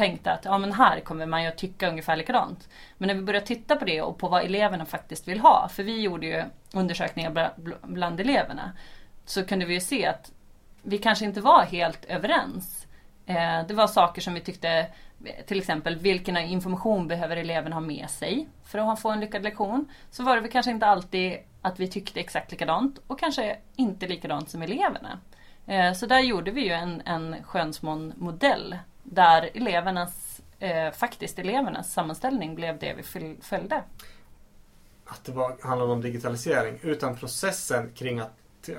tänkte 0.00 0.32
att 0.32 0.44
ja, 0.44 0.58
men 0.58 0.72
här 0.72 1.00
kommer 1.00 1.26
man 1.26 1.42
ju 1.42 1.48
att 1.48 1.58
tycka 1.58 1.88
ungefär 1.88 2.16
likadant. 2.16 2.68
Men 2.98 3.06
när 3.06 3.14
vi 3.14 3.22
började 3.22 3.46
titta 3.46 3.76
på 3.76 3.84
det 3.84 4.02
och 4.02 4.18
på 4.18 4.28
vad 4.28 4.44
eleverna 4.44 4.86
faktiskt 4.86 5.28
vill 5.28 5.40
ha, 5.40 5.68
för 5.68 5.82
vi 5.82 6.00
gjorde 6.00 6.26
ju 6.26 6.44
undersökningar 6.74 7.52
bland 7.82 8.20
eleverna, 8.20 8.72
så 9.24 9.44
kunde 9.44 9.66
vi 9.66 9.74
ju 9.74 9.80
se 9.80 10.06
att 10.06 10.32
vi 10.82 10.98
kanske 10.98 11.24
inte 11.24 11.40
var 11.40 11.62
helt 11.62 12.04
överens 12.04 12.86
eh, 13.26 13.66
det 13.68 13.74
var 13.74 13.86
saker 13.86 14.22
som 14.22 14.34
vi 14.34 14.40
tyckte, 14.40 14.68
eh, 15.24 15.44
till 15.46 15.58
exempel 15.58 15.96
vilken 15.96 16.36
information 16.36 17.08
behöver 17.08 17.36
eleven 17.36 17.72
ha 17.72 17.80
med 17.80 18.10
sig 18.10 18.48
för 18.64 18.78
att 18.78 19.00
få 19.00 19.10
en 19.10 19.20
lyckad 19.20 19.42
lektion. 19.42 19.88
Så 20.10 20.22
var 20.22 20.34
det 20.34 20.40
väl 20.40 20.50
kanske 20.50 20.70
inte 20.70 20.86
alltid 20.86 21.38
att 21.62 21.80
vi 21.80 21.88
tyckte 21.88 22.20
exakt 22.20 22.50
likadant 22.50 22.98
och 23.06 23.18
kanske 23.18 23.56
inte 23.76 24.06
likadant 24.06 24.50
som 24.50 24.62
eleverna. 24.62 25.18
Eh, 25.66 25.92
så 25.92 26.06
där 26.06 26.20
gjorde 26.20 26.50
vi 26.50 26.60
ju 26.60 26.72
en, 26.72 27.02
en 27.04 27.36
Skönsmån-modell 27.44 28.78
där 29.10 29.50
elevernas, 29.54 30.40
eh, 30.58 30.92
faktiskt 30.92 31.38
elevernas 31.38 31.92
sammanställning 31.92 32.54
blev 32.54 32.78
det 32.78 32.94
vi 32.94 33.36
följde. 33.42 33.82
Att 35.04 35.24
det 35.24 35.32
var, 35.32 35.56
handlade 35.62 35.92
om 35.92 36.00
digitalisering 36.00 36.78
utan 36.82 37.16
processen 37.16 37.92
kring 37.94 38.18
att 38.18 38.32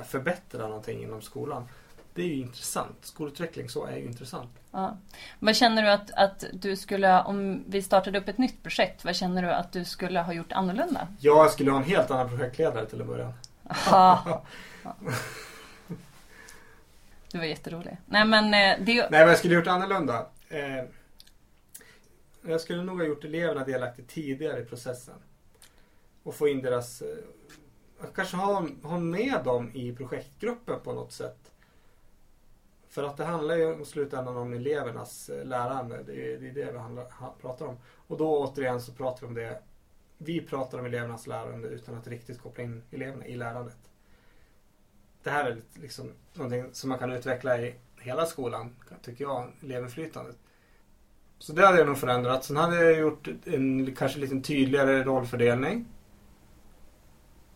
förbättra 0.06 0.68
någonting 0.68 1.04
inom 1.04 1.22
skolan 1.22 1.68
det 2.14 2.22
är 2.22 2.28
ju 2.28 2.36
intressant. 2.36 2.98
Skolutveckling 3.02 3.70
så 3.70 3.86
är 3.86 3.98
ju 3.98 4.06
intressant. 4.06 4.50
Ja. 4.72 4.98
Vad 5.40 5.56
känner 5.56 5.84
du 5.84 5.90
att, 5.90 6.12
att 6.12 6.44
du 6.54 6.76
skulle, 6.76 7.22
om 7.22 7.64
vi 7.68 7.82
startade 7.82 8.20
upp 8.20 8.28
ett 8.28 8.38
nytt 8.38 8.64
projekt, 8.64 9.06
vad 9.06 9.16
känner 9.16 9.42
du 9.42 9.52
att 9.52 9.72
du 9.72 9.86
skulle 9.86 10.20
ha 10.20 10.34
gjort 10.34 10.52
annorlunda? 10.52 11.08
Jag 11.20 11.52
skulle 11.52 11.72
ha 11.72 11.78
en 11.78 11.84
helt 11.84 12.12
annan 12.12 12.30
projektledare 12.30 12.86
till 12.86 13.02
att 13.02 13.08
börja. 13.08 13.34
Du 17.32 17.38
var 17.38 17.46
jätterolig. 17.46 17.98
Nej 18.06 18.26
men 18.26 18.46
eh, 18.46 18.86
det... 18.86 19.10
Nej 19.10 19.24
vad 19.24 19.32
jag 19.32 19.38
skulle 19.38 19.56
ha 19.56 19.60
gjort 19.60 19.68
annorlunda. 19.68 20.28
Eh, 20.50 20.84
jag 22.42 22.62
skulle 22.62 22.84
nog 22.84 23.00
ha 23.00 23.06
gjort 23.06 23.24
eleverna 23.24 23.64
delaktiga 23.64 24.06
tidigare 24.08 24.60
i 24.60 24.66
processen. 24.66 25.16
Och 26.24 26.36
få 26.36 26.48
in 26.48 26.62
deras... 26.62 27.02
Eh, 27.02 28.08
kanske 28.16 28.38
ha, 28.38 28.68
ha 28.84 29.00
med 29.00 29.42
dem 29.44 29.72
i 29.74 29.96
projektgruppen 29.96 30.80
på 30.84 30.94
något 30.94 31.12
sätt. 31.12 31.52
För 32.90 33.04
att 33.04 33.18
det 33.18 33.26
handlar 33.26 33.56
ju 33.56 33.82
i 33.82 33.86
slutändan 33.86 34.38
om 34.38 34.54
elevernas 34.54 35.30
eh, 35.30 35.46
lärande. 35.46 36.04
Det 36.04 36.34
är 36.34 36.38
det, 36.40 36.50
är 36.50 36.54
det 36.66 36.72
vi 36.72 36.78
handlar, 36.78 37.08
pratar 37.42 37.66
om. 37.66 37.78
Och 38.08 38.18
då 38.18 38.38
återigen 38.38 38.82
så 38.82 38.92
pratar 38.92 39.22
vi 39.22 39.28
om 39.28 39.34
det. 39.34 39.62
Vi 40.18 40.42
pratar 40.42 40.80
om 40.80 40.86
elevernas 40.86 41.28
lärande 41.28 41.68
utan 41.68 41.96
att 41.96 42.08
riktigt 42.08 42.42
koppla 42.42 42.64
in 42.64 42.84
eleverna 42.92 43.26
i 43.26 43.36
lärandet. 43.36 43.78
Det 45.24 45.30
här 45.30 45.46
är 45.46 45.58
liksom 45.74 46.12
någonting 46.34 46.66
som 46.72 46.90
man 46.90 47.00
kan 47.00 47.12
utveckla 47.12 47.58
i 47.58 47.76
hela 48.00 48.26
skolan, 48.26 48.76
tycker 49.02 49.24
jag, 49.24 49.48
elevinflytandet. 49.64 50.36
Så 51.40 51.54
det 51.54 51.66
hade 51.66 51.78
jag 51.78 51.88
nog 51.88 51.98
förändrat. 51.98 52.46
Sen 52.46 52.58
hade 52.58 52.76
jag 52.76 53.00
gjort 53.00 53.28
en 53.46 53.96
kanske 53.96 54.20
lite 54.20 54.40
tydligare 54.40 55.04
rollfördelning 55.04 55.86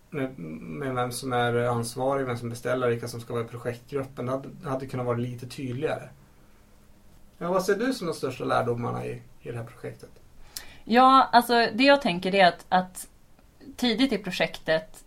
med, 0.10 0.40
med 0.40 0.96
vem 0.96 1.12
som 1.12 1.34
är 1.34 1.56
ansvarig, 1.56 2.26
vem 2.26 2.38
som 2.38 2.50
beställer, 2.50 2.90
vilka 2.90 3.08
som 3.08 3.22
ska 3.22 3.34
vara 3.34 3.44
i 3.44 3.48
projektgruppen. 3.48 4.26
Det 4.26 4.32
hade, 4.32 4.50
det 4.62 4.70
hade 4.70 4.88
kunnat 4.88 5.06
vara 5.06 5.18
lite 5.18 5.48
tydligare. 5.48 6.10
Ja, 7.38 7.52
vad 7.52 7.66
ser 7.66 7.76
du 7.76 7.94
som 7.94 8.08
de 8.08 8.14
största 8.14 8.44
lärdomarna 8.44 9.06
i, 9.06 9.22
i 9.42 9.52
det 9.52 9.58
här 9.58 9.66
projektet? 9.66 10.10
Ja, 10.84 11.30
alltså 11.32 11.54
det 11.74 11.84
jag 11.84 12.02
tänker 12.02 12.36
är 12.36 12.48
att, 12.48 12.66
att 12.70 13.08
tidigt 13.76 14.14
i 14.14 14.18
projektet 14.18 15.05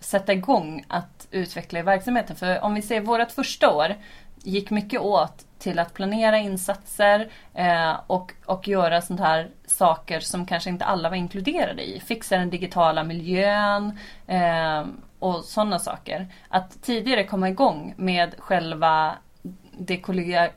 sätta 0.00 0.32
igång 0.32 0.84
att 0.88 1.28
utveckla 1.30 1.82
verksamheten. 1.82 2.36
För 2.36 2.64
om 2.64 2.74
vi 2.74 2.82
ser 2.82 3.00
vårt 3.00 3.30
första 3.30 3.70
år, 3.70 3.96
gick 4.42 4.70
mycket 4.70 5.00
åt 5.00 5.46
till 5.58 5.78
att 5.78 5.94
planera 5.94 6.38
insatser 6.38 7.28
eh, 7.54 8.00
och, 8.06 8.32
och 8.46 8.68
göra 8.68 9.02
sånt 9.02 9.20
här 9.20 9.50
saker 9.66 10.20
som 10.20 10.46
kanske 10.46 10.70
inte 10.70 10.84
alla 10.84 11.08
var 11.08 11.16
inkluderade 11.16 11.82
i. 11.82 12.00
Fixa 12.00 12.36
den 12.36 12.50
digitala 12.50 13.04
miljön 13.04 13.98
eh, 14.26 14.84
och 15.18 15.44
sådana 15.44 15.78
saker. 15.78 16.28
Att 16.48 16.82
tidigare 16.82 17.24
komma 17.24 17.48
igång 17.48 17.94
med 17.96 18.34
själva 18.38 19.14
det 19.78 20.02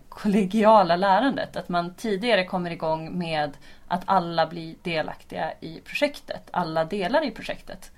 kollegiala 0.10 0.96
lärandet. 0.96 1.56
Att 1.56 1.70
man 1.70 1.94
tidigare 1.94 2.46
kommer 2.46 2.72
igång 2.72 3.18
med 3.18 3.58
att 3.88 4.04
alla 4.06 4.48
blir 4.48 4.76
delaktiga 4.84 5.54
i 5.62 5.82
projektet. 5.86 6.50
Alla 6.52 6.86
delar 6.86 7.26
i 7.28 7.32
projektet. 7.32 7.92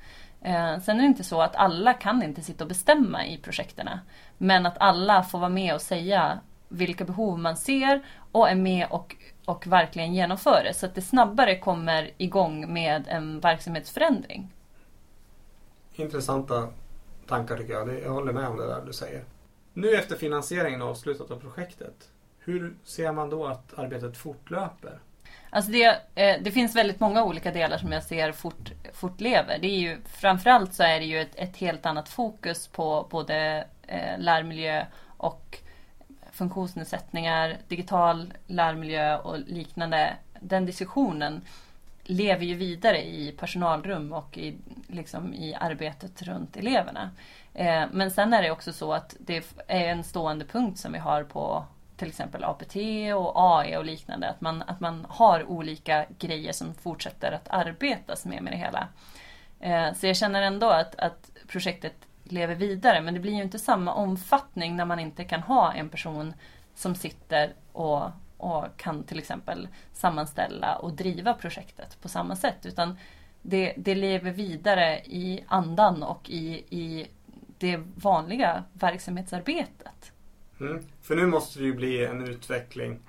Eh, 0.45 0.79
sen 0.79 0.97
är 0.97 1.01
det 1.01 1.07
inte 1.07 1.23
så 1.23 1.41
att 1.41 1.55
alla 1.55 1.93
kan 1.93 2.23
inte 2.23 2.41
sitta 2.41 2.63
och 2.63 2.67
bestämma 2.67 3.25
i 3.25 3.37
projekten. 3.37 3.89
Men 4.37 4.65
att 4.65 4.77
alla 4.79 5.23
får 5.23 5.39
vara 5.39 5.49
med 5.49 5.75
och 5.75 5.81
säga 5.81 6.39
vilka 6.67 7.05
behov 7.05 7.39
man 7.39 7.57
ser 7.57 8.05
och 8.31 8.49
är 8.49 8.55
med 8.55 8.87
och, 8.89 9.15
och 9.45 9.67
verkligen 9.67 10.13
genomför 10.13 10.63
det. 10.63 10.73
Så 10.73 10.85
att 10.85 10.95
det 10.95 11.01
snabbare 11.01 11.59
kommer 11.59 12.11
igång 12.17 12.73
med 12.73 13.07
en 13.07 13.39
verksamhetsförändring. 13.39 14.51
Intressanta 15.93 16.67
tankar 17.27 17.57
tycker 17.57 17.73
jag. 17.73 17.99
Jag 18.03 18.11
håller 18.11 18.33
med 18.33 18.47
om 18.47 18.57
det 18.57 18.67
där 18.67 18.81
du 18.85 18.93
säger. 18.93 19.23
Nu 19.73 19.95
efter 19.95 20.15
finansieringen 20.15 20.81
avslutat 20.81 21.31
av 21.31 21.39
projektet, 21.39 22.09
hur 22.39 22.75
ser 22.83 23.11
man 23.11 23.29
då 23.29 23.45
att 23.45 23.79
arbetet 23.79 24.17
fortlöper? 24.17 24.99
Alltså 25.49 25.71
det, 25.71 25.85
eh, 26.15 26.41
det 26.41 26.51
finns 26.51 26.75
väldigt 26.75 26.99
många 26.99 27.23
olika 27.23 27.51
delar 27.51 27.77
som 27.77 27.91
jag 27.91 28.03
ser 28.03 28.31
fort, 28.31 28.71
fortlever. 28.93 29.57
Det 29.59 29.67
är 29.67 29.79
ju, 29.79 30.01
framförallt 30.05 30.73
så 30.73 30.83
är 30.83 30.99
det 30.99 31.05
ju 31.05 31.21
ett, 31.21 31.35
ett 31.35 31.57
helt 31.57 31.85
annat 31.85 32.09
fokus 32.09 32.67
på 32.67 33.07
både 33.11 33.67
eh, 33.87 34.19
lärmiljö 34.19 34.85
och 35.17 35.57
funktionsnedsättningar, 36.31 37.57
digital 37.67 38.33
lärmiljö 38.47 39.17
och 39.17 39.39
liknande. 39.39 40.13
Den 40.39 40.65
diskussionen 40.65 41.41
lever 42.03 42.45
ju 42.45 42.55
vidare 42.55 43.05
i 43.05 43.31
personalrum 43.31 44.13
och 44.13 44.37
i, 44.37 44.57
liksom, 44.87 45.33
i 45.33 45.55
arbetet 45.55 46.21
runt 46.21 46.57
eleverna. 46.57 47.09
Eh, 47.53 47.83
men 47.91 48.11
sen 48.11 48.33
är 48.33 48.41
det 48.41 48.51
också 48.51 48.73
så 48.73 48.93
att 48.93 49.15
det 49.19 49.55
är 49.67 49.89
en 49.89 50.03
stående 50.03 50.45
punkt 50.45 50.79
som 50.79 50.91
vi 50.91 50.99
har 50.99 51.23
på 51.23 51.65
till 51.97 52.07
exempel 52.07 52.43
APT 52.43 52.75
och 53.15 53.33
AE 53.35 53.77
och 53.77 53.85
liknande. 53.85 54.29
Att 54.29 54.41
man, 54.41 54.61
att 54.61 54.79
man 54.79 55.05
har 55.09 55.43
olika 55.49 56.05
grejer 56.19 56.53
som 56.53 56.73
fortsätter 56.73 57.31
att 57.31 57.47
arbetas 57.49 58.25
med 58.25 58.43
med 58.43 58.53
det 58.53 58.57
hela. 58.57 58.87
Eh, 59.59 59.93
så 59.93 60.07
jag 60.07 60.17
känner 60.17 60.41
ändå 60.41 60.69
att, 60.69 60.95
att 60.95 61.31
projektet 61.47 61.95
lever 62.23 62.55
vidare 62.55 63.01
men 63.01 63.13
det 63.13 63.19
blir 63.19 63.33
ju 63.33 63.43
inte 63.43 63.59
samma 63.59 63.93
omfattning 63.93 64.75
när 64.75 64.85
man 64.85 64.99
inte 64.99 65.23
kan 65.23 65.41
ha 65.43 65.73
en 65.73 65.89
person 65.89 66.33
som 66.75 66.95
sitter 66.95 67.53
och, 67.71 68.03
och 68.37 68.65
kan 68.77 69.03
till 69.03 69.19
exempel 69.19 69.67
sammanställa 69.93 70.75
och 70.75 70.93
driva 70.93 71.33
projektet 71.33 72.01
på 72.01 72.09
samma 72.09 72.35
sätt. 72.35 72.65
Utan 72.65 72.97
det, 73.41 73.73
det 73.77 73.95
lever 73.95 74.31
vidare 74.31 74.99
i 74.99 75.43
andan 75.47 76.03
och 76.03 76.29
i, 76.29 76.63
i 76.69 77.07
det 77.57 77.77
vanliga 77.95 78.63
verksamhetsarbetet. 78.73 80.11
Mm. 80.59 80.85
För 81.01 81.15
nu 81.15 81.25
måste 81.25 81.59
det 81.59 81.65
ju 81.65 81.73
bli 81.73 82.05
en 82.05 82.27
utveckling 82.27 82.99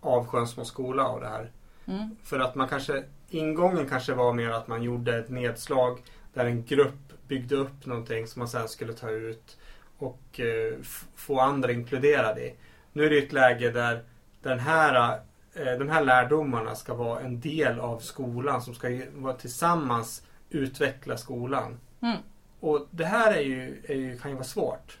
av 0.00 0.26
Sjönsmo 0.26 0.64
skola 0.64 1.04
av 1.04 1.20
det 1.20 1.28
här. 1.28 1.50
Mm. 1.86 2.16
För 2.22 2.40
att 2.40 2.54
man 2.54 2.68
kanske, 2.68 3.04
ingången 3.30 3.88
kanske 3.88 4.14
var 4.14 4.32
mer 4.32 4.50
att 4.50 4.68
man 4.68 4.82
gjorde 4.82 5.18
ett 5.18 5.30
nedslag 5.30 6.02
där 6.34 6.44
en 6.44 6.64
grupp 6.64 7.28
byggde 7.28 7.56
upp 7.56 7.86
någonting 7.86 8.26
som 8.26 8.40
man 8.40 8.48
sen 8.48 8.68
skulle 8.68 8.92
ta 8.92 9.10
ut 9.10 9.56
och 9.98 10.40
eh, 10.40 10.74
få 11.16 11.40
andra 11.40 11.72
inkluderade 11.72 12.40
i. 12.40 12.54
Nu 12.92 13.06
är 13.06 13.10
det 13.10 13.18
ett 13.18 13.32
läge 13.32 13.70
där 13.70 14.04
den 14.42 14.58
här, 14.58 15.20
eh, 15.54 15.78
de 15.78 15.88
här 15.88 16.04
lärdomarna 16.04 16.74
ska 16.74 16.94
vara 16.94 17.20
en 17.20 17.40
del 17.40 17.80
av 17.80 17.98
skolan 17.98 18.62
som 18.62 18.74
ska 18.74 19.00
vara 19.14 19.34
tillsammans 19.34 20.22
utveckla 20.50 21.16
skolan. 21.16 21.78
Mm. 22.00 22.16
Och 22.60 22.86
det 22.90 23.04
här 23.04 23.32
är 23.32 23.40
ju, 23.40 23.82
är 23.88 23.94
ju, 23.94 24.18
kan 24.18 24.30
ju 24.30 24.34
vara 24.34 24.44
svårt. 24.44 24.98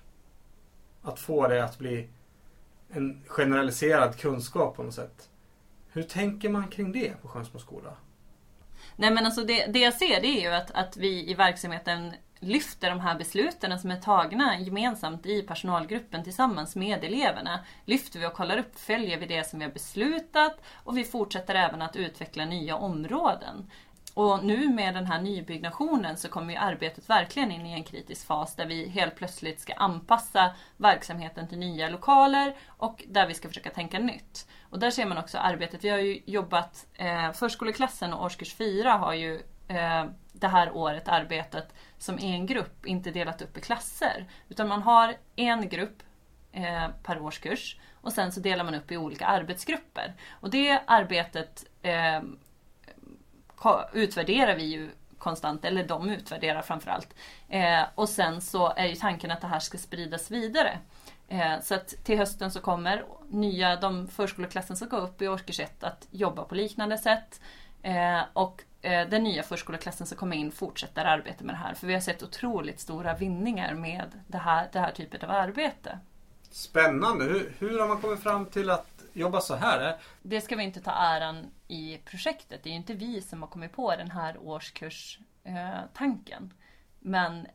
Att 1.06 1.18
få 1.18 1.48
det 1.48 1.64
att 1.64 1.78
bli 1.78 2.08
en 2.88 3.24
generaliserad 3.26 4.16
kunskap 4.16 4.76
på 4.76 4.82
något 4.82 4.94
sätt. 4.94 5.28
Hur 5.92 6.02
tänker 6.02 6.48
man 6.48 6.68
kring 6.68 6.92
det 6.92 7.22
på 7.22 7.28
Sjönsmo 7.28 7.60
skola? 7.60 7.96
Nej 8.96 9.10
men 9.10 9.26
alltså 9.26 9.44
det, 9.44 9.66
det 9.66 9.78
jag 9.78 9.94
ser 9.94 10.20
det 10.20 10.26
är 10.26 10.40
ju 10.40 10.56
att, 10.56 10.70
att 10.70 10.96
vi 10.96 11.30
i 11.30 11.34
verksamheten 11.34 12.12
lyfter 12.40 12.90
de 12.90 13.00
här 13.00 13.18
besluten 13.18 13.78
som 13.78 13.90
är 13.90 14.00
tagna 14.00 14.60
gemensamt 14.60 15.26
i 15.26 15.42
personalgruppen 15.42 16.24
tillsammans 16.24 16.76
med 16.76 17.04
eleverna. 17.04 17.60
Lyfter 17.84 18.18
vi 18.18 18.26
och 18.26 18.32
kollar 18.32 18.58
upp, 18.58 18.78
följer 18.78 19.18
vi 19.18 19.26
det 19.26 19.46
som 19.46 19.58
vi 19.58 19.64
har 19.64 19.72
beslutat 19.72 20.60
och 20.72 20.96
vi 20.98 21.04
fortsätter 21.04 21.54
även 21.54 21.82
att 21.82 21.96
utveckla 21.96 22.44
nya 22.44 22.76
områden. 22.76 23.70
Och 24.16 24.44
nu 24.44 24.68
med 24.68 24.94
den 24.94 25.06
här 25.06 25.20
nybyggnationen 25.20 26.16
så 26.16 26.28
kommer 26.28 26.52
ju 26.52 26.58
arbetet 26.58 27.10
verkligen 27.10 27.52
in 27.52 27.66
i 27.66 27.72
en 27.72 27.84
kritisk 27.84 28.26
fas 28.26 28.54
där 28.54 28.66
vi 28.66 28.88
helt 28.88 29.16
plötsligt 29.16 29.60
ska 29.60 29.74
anpassa 29.74 30.54
verksamheten 30.76 31.48
till 31.48 31.58
nya 31.58 31.88
lokaler 31.88 32.56
och 32.66 33.04
där 33.08 33.26
vi 33.26 33.34
ska 33.34 33.48
försöka 33.48 33.70
tänka 33.70 33.98
nytt. 33.98 34.48
Och 34.70 34.78
där 34.78 34.90
ser 34.90 35.06
man 35.06 35.18
också 35.18 35.38
arbetet, 35.38 35.84
vi 35.84 35.88
har 35.88 35.98
ju 35.98 36.22
jobbat, 36.26 36.86
eh, 36.94 37.32
förskoleklassen 37.32 38.12
och 38.12 38.24
årskurs 38.24 38.54
4 38.54 38.92
har 38.92 39.14
ju 39.14 39.34
eh, 39.68 40.04
det 40.32 40.48
här 40.48 40.76
året 40.76 41.08
arbetat 41.08 41.74
som 41.98 42.18
en 42.18 42.46
grupp, 42.46 42.86
inte 42.86 43.10
delat 43.10 43.42
upp 43.42 43.56
i 43.56 43.60
klasser. 43.60 44.26
Utan 44.48 44.68
man 44.68 44.82
har 44.82 45.14
en 45.36 45.68
grupp 45.68 46.02
eh, 46.52 46.88
per 47.02 47.22
årskurs 47.22 47.76
och 47.94 48.12
sen 48.12 48.32
så 48.32 48.40
delar 48.40 48.64
man 48.64 48.74
upp 48.74 48.92
i 48.92 48.96
olika 48.96 49.26
arbetsgrupper. 49.26 50.14
Och 50.30 50.50
det 50.50 50.82
arbetet 50.86 51.64
eh, 51.82 52.20
utvärderar 53.92 54.56
vi 54.56 54.64
ju 54.64 54.90
konstant, 55.18 55.64
eller 55.64 55.84
de 55.84 56.10
utvärderar 56.10 56.62
framförallt. 56.62 57.14
Eh, 57.48 57.82
och 57.94 58.08
sen 58.08 58.40
så 58.40 58.72
är 58.76 58.86
ju 58.86 58.94
tanken 58.94 59.30
att 59.30 59.40
det 59.40 59.46
här 59.46 59.60
ska 59.60 59.78
spridas 59.78 60.30
vidare. 60.30 60.78
Eh, 61.28 61.60
så 61.62 61.74
att 61.74 61.88
till 62.04 62.18
hösten 62.18 62.50
så 62.50 62.60
kommer 62.60 63.04
nya, 63.28 63.76
de 63.76 64.08
förskoleklassen 64.08 64.76
som 64.76 64.88
går 64.88 65.00
upp 65.00 65.22
i 65.22 65.28
årskurs 65.28 65.60
1 65.60 65.84
att 65.84 66.08
jobba 66.10 66.44
på 66.44 66.54
liknande 66.54 66.98
sätt. 66.98 67.40
Eh, 67.82 68.20
och 68.32 68.62
eh, 68.82 69.08
den 69.08 69.22
nya 69.22 69.42
förskoleklassen 69.42 70.06
som 70.06 70.18
kommer 70.18 70.36
in 70.36 70.52
fortsätter 70.52 71.04
arbeta 71.04 71.44
med 71.44 71.54
det 71.54 71.58
här. 71.58 71.74
För 71.74 71.86
vi 71.86 71.94
har 71.94 72.00
sett 72.00 72.22
otroligt 72.22 72.80
stora 72.80 73.14
vinningar 73.14 73.74
med 73.74 74.20
det 74.26 74.38
här, 74.38 74.68
det 74.72 74.78
här 74.78 74.92
typet 74.92 75.24
av 75.24 75.30
arbete. 75.30 75.98
Spännande! 76.50 77.24
Hur, 77.24 77.52
hur 77.58 77.80
har 77.80 77.88
man 77.88 78.00
kommit 78.00 78.22
fram 78.22 78.46
till 78.46 78.70
att 78.70 78.95
jobba 79.16 79.40
så 79.40 79.54
här? 79.54 79.96
Det 80.22 80.40
ska 80.40 80.56
vi 80.56 80.64
inte 80.64 80.80
ta 80.80 80.90
äran 80.90 81.50
i 81.68 81.98
projektet. 82.04 82.62
Det 82.62 82.68
är 82.68 82.70
ju 82.70 82.76
inte 82.76 82.94
vi 82.94 83.22
som 83.22 83.42
har 83.42 83.48
kommit 83.48 83.72
på 83.72 83.96
den 83.96 84.10
här 84.10 84.36
årskurstanken. 84.40 86.52
Men 87.00 87.46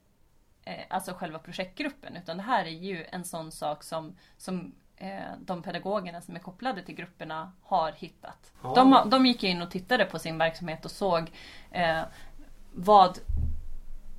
eh, 0.65 0.84
alltså 0.89 1.13
själva 1.13 1.39
projektgruppen. 1.39 2.15
Utan 2.15 2.38
det 2.38 2.44
här 2.44 2.65
är 2.65 2.70
ju 2.70 3.06
en 3.12 3.25
sån 3.25 3.51
sak 3.51 3.84
som, 3.84 4.18
som 4.38 4.75
eh, 4.98 5.22
de 5.39 5.63
pedagogerna 5.63 6.22
som 6.22 6.36
är 6.36 6.39
kopplade 6.39 6.84
till 6.84 6.96
grupperna 6.96 7.51
har 7.63 7.91
hittat. 7.91 8.53
Ja. 8.63 8.74
De, 8.75 9.10
de 9.10 9.25
gick 9.25 9.44
in 9.44 9.62
och 9.62 9.72
tittade 9.72 10.06
på 10.06 10.20
sin 10.20 10.38
verksamhet 10.38 10.86
och 10.86 10.91
såg 10.91 11.32
eh, 11.72 12.01
vad, 12.74 13.20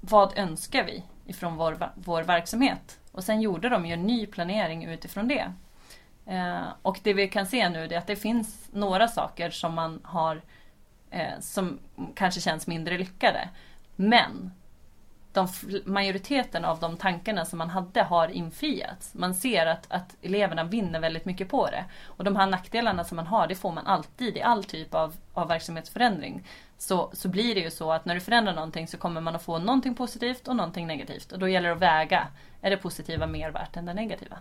vad 0.01 0.39
önskar 0.39 0.85
vi 0.85 1.05
ifrån 1.27 1.57
vår, 1.57 1.91
vår 1.95 2.23
verksamhet? 2.23 3.01
Och 3.13 3.25
sen 3.25 3.41
gjorde 3.41 3.69
de 3.69 3.87
ju 3.87 3.93
en 3.93 4.03
ny 4.03 4.27
planering 4.27 4.85
utifrån 4.85 5.29
det. 5.29 5.53
Eh, 6.26 6.62
och 6.83 7.00
det 7.02 7.14
vi 7.14 7.29
kan 7.29 7.47
se 7.47 7.69
nu 7.69 7.85
är 7.85 7.99
att 7.99 8.07
det 8.07 8.17
finns 8.17 8.69
några 8.73 9.09
saker 9.09 9.50
som 9.50 9.75
man 9.75 10.00
har 10.05 10.43
eh, 11.11 11.41
som 11.41 11.79
kanske 12.14 12.41
känns 12.41 12.67
mindre 12.67 12.99
lyckade. 12.99 13.49
Men 13.97 14.52
de, 15.33 15.49
majoriteten 15.85 16.64
av 16.64 16.81
de 16.81 16.97
tankarna 16.97 17.45
som 17.45 17.59
man 17.59 17.71
hade 17.71 18.02
har 18.02 18.29
infriats. 18.29 19.14
Man 19.14 19.35
ser 19.35 19.67
att, 19.67 19.87
att 19.88 20.17
eleverna 20.23 20.64
vinner 20.64 21.00
väldigt 21.00 21.25
mycket 21.25 21.49
på 21.49 21.67
det. 21.67 21.85
Och 22.07 22.25
de 22.25 22.37
här 22.37 22.47
nackdelarna 22.47 23.05
som 23.05 23.17
man 23.17 23.26
har, 23.26 23.47
det 23.47 23.55
får 23.55 23.73
man 23.73 23.87
alltid 23.87 24.37
i 24.37 24.43
all 24.43 24.64
typ 24.64 24.95
av, 24.95 25.14
av 25.33 25.49
verksamhetsförändring. 25.49 26.47
Så, 26.79 27.11
så 27.12 27.29
blir 27.29 27.55
det 27.55 27.61
ju 27.61 27.71
så 27.71 27.93
att 27.93 28.05
när 28.05 28.14
du 28.14 28.21
förändrar 28.21 28.55
någonting 28.55 28.88
så 28.88 28.99
kommer 28.99 29.21
man 29.21 29.37
att 29.37 29.43
få 29.43 29.59
någonting 29.59 29.95
positivt 29.95 30.49
och 30.49 30.57
någonting 30.57 30.87
negativt. 30.87 31.33
Och 31.33 31.38
då 31.38 31.49
gäller 31.49 31.69
det 31.69 31.75
att 31.75 31.81
väga, 31.81 32.29
är 32.61 32.71
det 32.71 32.76
positiva 32.76 33.26
mer 33.26 33.50
värt 33.50 33.76
än 33.76 33.87
det 33.87 33.95
negativa? 33.95 34.38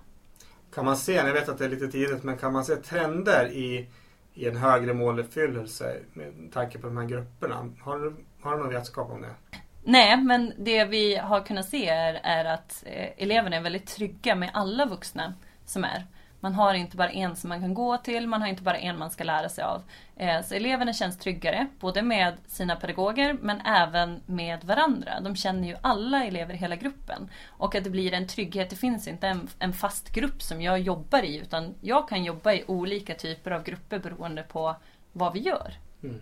Kan 0.73 0.85
man 0.85 0.97
se, 0.97 1.13
jag 1.13 1.33
vet 1.33 1.49
att 1.49 1.57
det 1.57 1.65
är 1.65 1.69
lite 1.69 1.87
tidigt, 1.87 2.23
men 2.23 2.37
kan 2.37 2.53
man 2.53 2.65
se 2.65 2.75
trender 2.75 3.45
i, 3.47 3.89
i 4.33 4.47
en 4.47 4.57
högre 4.57 4.93
måluppfyllelse 4.93 5.97
med 6.13 6.51
tanke 6.53 6.79
på 6.79 6.87
de 6.87 6.97
här 6.97 7.05
grupperna? 7.05 7.69
Har 7.81 7.99
du, 7.99 8.15
har 8.41 8.51
du 8.51 8.63
någon 8.63 8.73
vetskap 8.73 9.11
om 9.11 9.21
det? 9.21 9.35
Nej, 9.83 10.17
men 10.17 10.53
det 10.57 10.85
vi 10.85 11.15
har 11.15 11.41
kunnat 11.41 11.69
se 11.69 11.89
är, 11.89 12.13
är 12.23 12.45
att 12.45 12.83
eh, 12.85 13.09
eleverna 13.17 13.55
är 13.55 13.61
väldigt 13.61 13.87
trygga 13.87 14.35
med 14.35 14.51
alla 14.53 14.85
vuxna 14.85 15.33
som 15.65 15.83
är. 15.83 16.05
Man 16.43 16.53
har 16.53 16.73
inte 16.73 16.97
bara 16.97 17.09
en 17.11 17.35
som 17.35 17.49
man 17.49 17.61
kan 17.61 17.73
gå 17.73 17.97
till, 17.97 18.27
man 18.27 18.41
har 18.41 18.47
inte 18.47 18.63
bara 18.63 18.77
en 18.77 18.97
man 18.97 19.11
ska 19.11 19.23
lära 19.23 19.49
sig 19.49 19.63
av. 19.63 19.83
Eh, 20.15 20.43
så 20.43 20.55
eleverna 20.55 20.93
känns 20.93 21.17
tryggare, 21.17 21.67
både 21.79 22.01
med 22.01 22.37
sina 22.47 22.75
pedagoger 22.75 23.37
men 23.41 23.61
även 23.61 24.21
med 24.25 24.63
varandra. 24.63 25.19
De 25.21 25.35
känner 25.35 25.67
ju 25.67 25.75
alla 25.81 26.25
elever 26.25 26.53
i 26.53 26.57
hela 26.57 26.75
gruppen. 26.75 27.29
Och 27.47 27.75
att 27.75 27.83
det 27.83 27.89
blir 27.89 28.13
en 28.13 28.27
trygghet, 28.27 28.69
det 28.69 28.75
finns 28.75 29.07
inte 29.07 29.27
en, 29.27 29.47
en 29.59 29.73
fast 29.73 30.11
grupp 30.11 30.41
som 30.41 30.61
jag 30.61 30.79
jobbar 30.79 31.23
i 31.23 31.37
utan 31.37 31.75
jag 31.81 32.09
kan 32.09 32.23
jobba 32.23 32.53
i 32.53 32.63
olika 32.67 33.15
typer 33.15 33.51
av 33.51 33.63
grupper 33.63 33.99
beroende 33.99 34.43
på 34.43 34.75
vad 35.13 35.33
vi 35.33 35.39
gör. 35.39 35.73
Mm. 36.03 36.19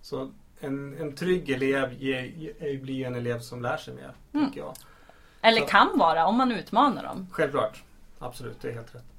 Så 0.00 0.30
en, 0.60 1.00
en 1.00 1.16
trygg 1.16 1.50
elev 1.50 2.02
ge, 2.02 2.26
ge, 2.26 2.78
blir 2.78 3.06
en 3.06 3.14
elev 3.14 3.40
som 3.40 3.62
lär 3.62 3.76
sig 3.76 3.94
mer, 3.94 4.14
mm. 4.32 4.46
tycker 4.46 4.60
jag. 4.60 4.74
Eller 5.40 5.60
Så. 5.60 5.66
kan 5.66 5.98
vara, 5.98 6.26
om 6.26 6.36
man 6.36 6.52
utmanar 6.52 7.02
dem. 7.02 7.26
Självklart. 7.30 7.82
Absolut, 8.18 8.60
det 8.60 8.68
är 8.68 8.72
helt 8.72 8.94
rätt. 8.94 9.11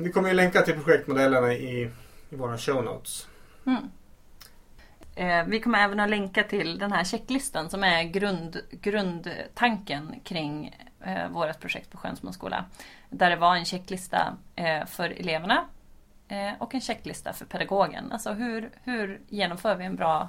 Vi 0.00 0.12
kommer 0.12 0.28
ju 0.28 0.34
länka 0.34 0.62
till 0.62 0.74
projektmodellerna 0.74 1.52
i, 1.52 1.90
i 2.30 2.36
våra 2.36 2.58
show 2.58 2.84
notes. 2.84 3.26
Mm. 3.66 3.90
Eh, 5.14 5.44
vi 5.46 5.60
kommer 5.60 5.78
även 5.78 6.00
att 6.00 6.10
länka 6.10 6.42
till 6.42 6.78
den 6.78 6.92
här 6.92 7.04
checklistan 7.04 7.70
som 7.70 7.84
är 7.84 8.02
grund, 8.02 8.60
grundtanken 8.70 10.20
kring 10.24 10.76
eh, 11.00 11.28
vårt 11.28 11.60
projekt 11.60 11.90
på 11.90 11.98
Skönsmålsskola. 11.98 12.64
Där 13.10 13.30
det 13.30 13.36
var 13.36 13.56
en 13.56 13.64
checklista 13.64 14.36
eh, 14.54 14.86
för 14.86 15.10
eleverna 15.10 15.64
eh, 16.28 16.52
och 16.58 16.74
en 16.74 16.80
checklista 16.80 17.32
för 17.32 17.44
pedagogen. 17.44 18.12
Alltså 18.12 18.32
hur, 18.32 18.70
hur 18.84 19.20
genomför 19.28 19.74
vi 19.76 19.84
en 19.84 19.96
bra 19.96 20.28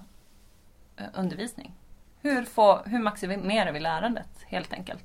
eh, 0.98 1.06
undervisning? 1.14 1.76
Hur, 2.22 2.44
får, 2.44 2.82
hur 2.86 3.00
maximerar 3.00 3.72
vi 3.72 3.80
lärandet 3.80 4.30
helt 4.48 4.74
enkelt? 4.74 5.04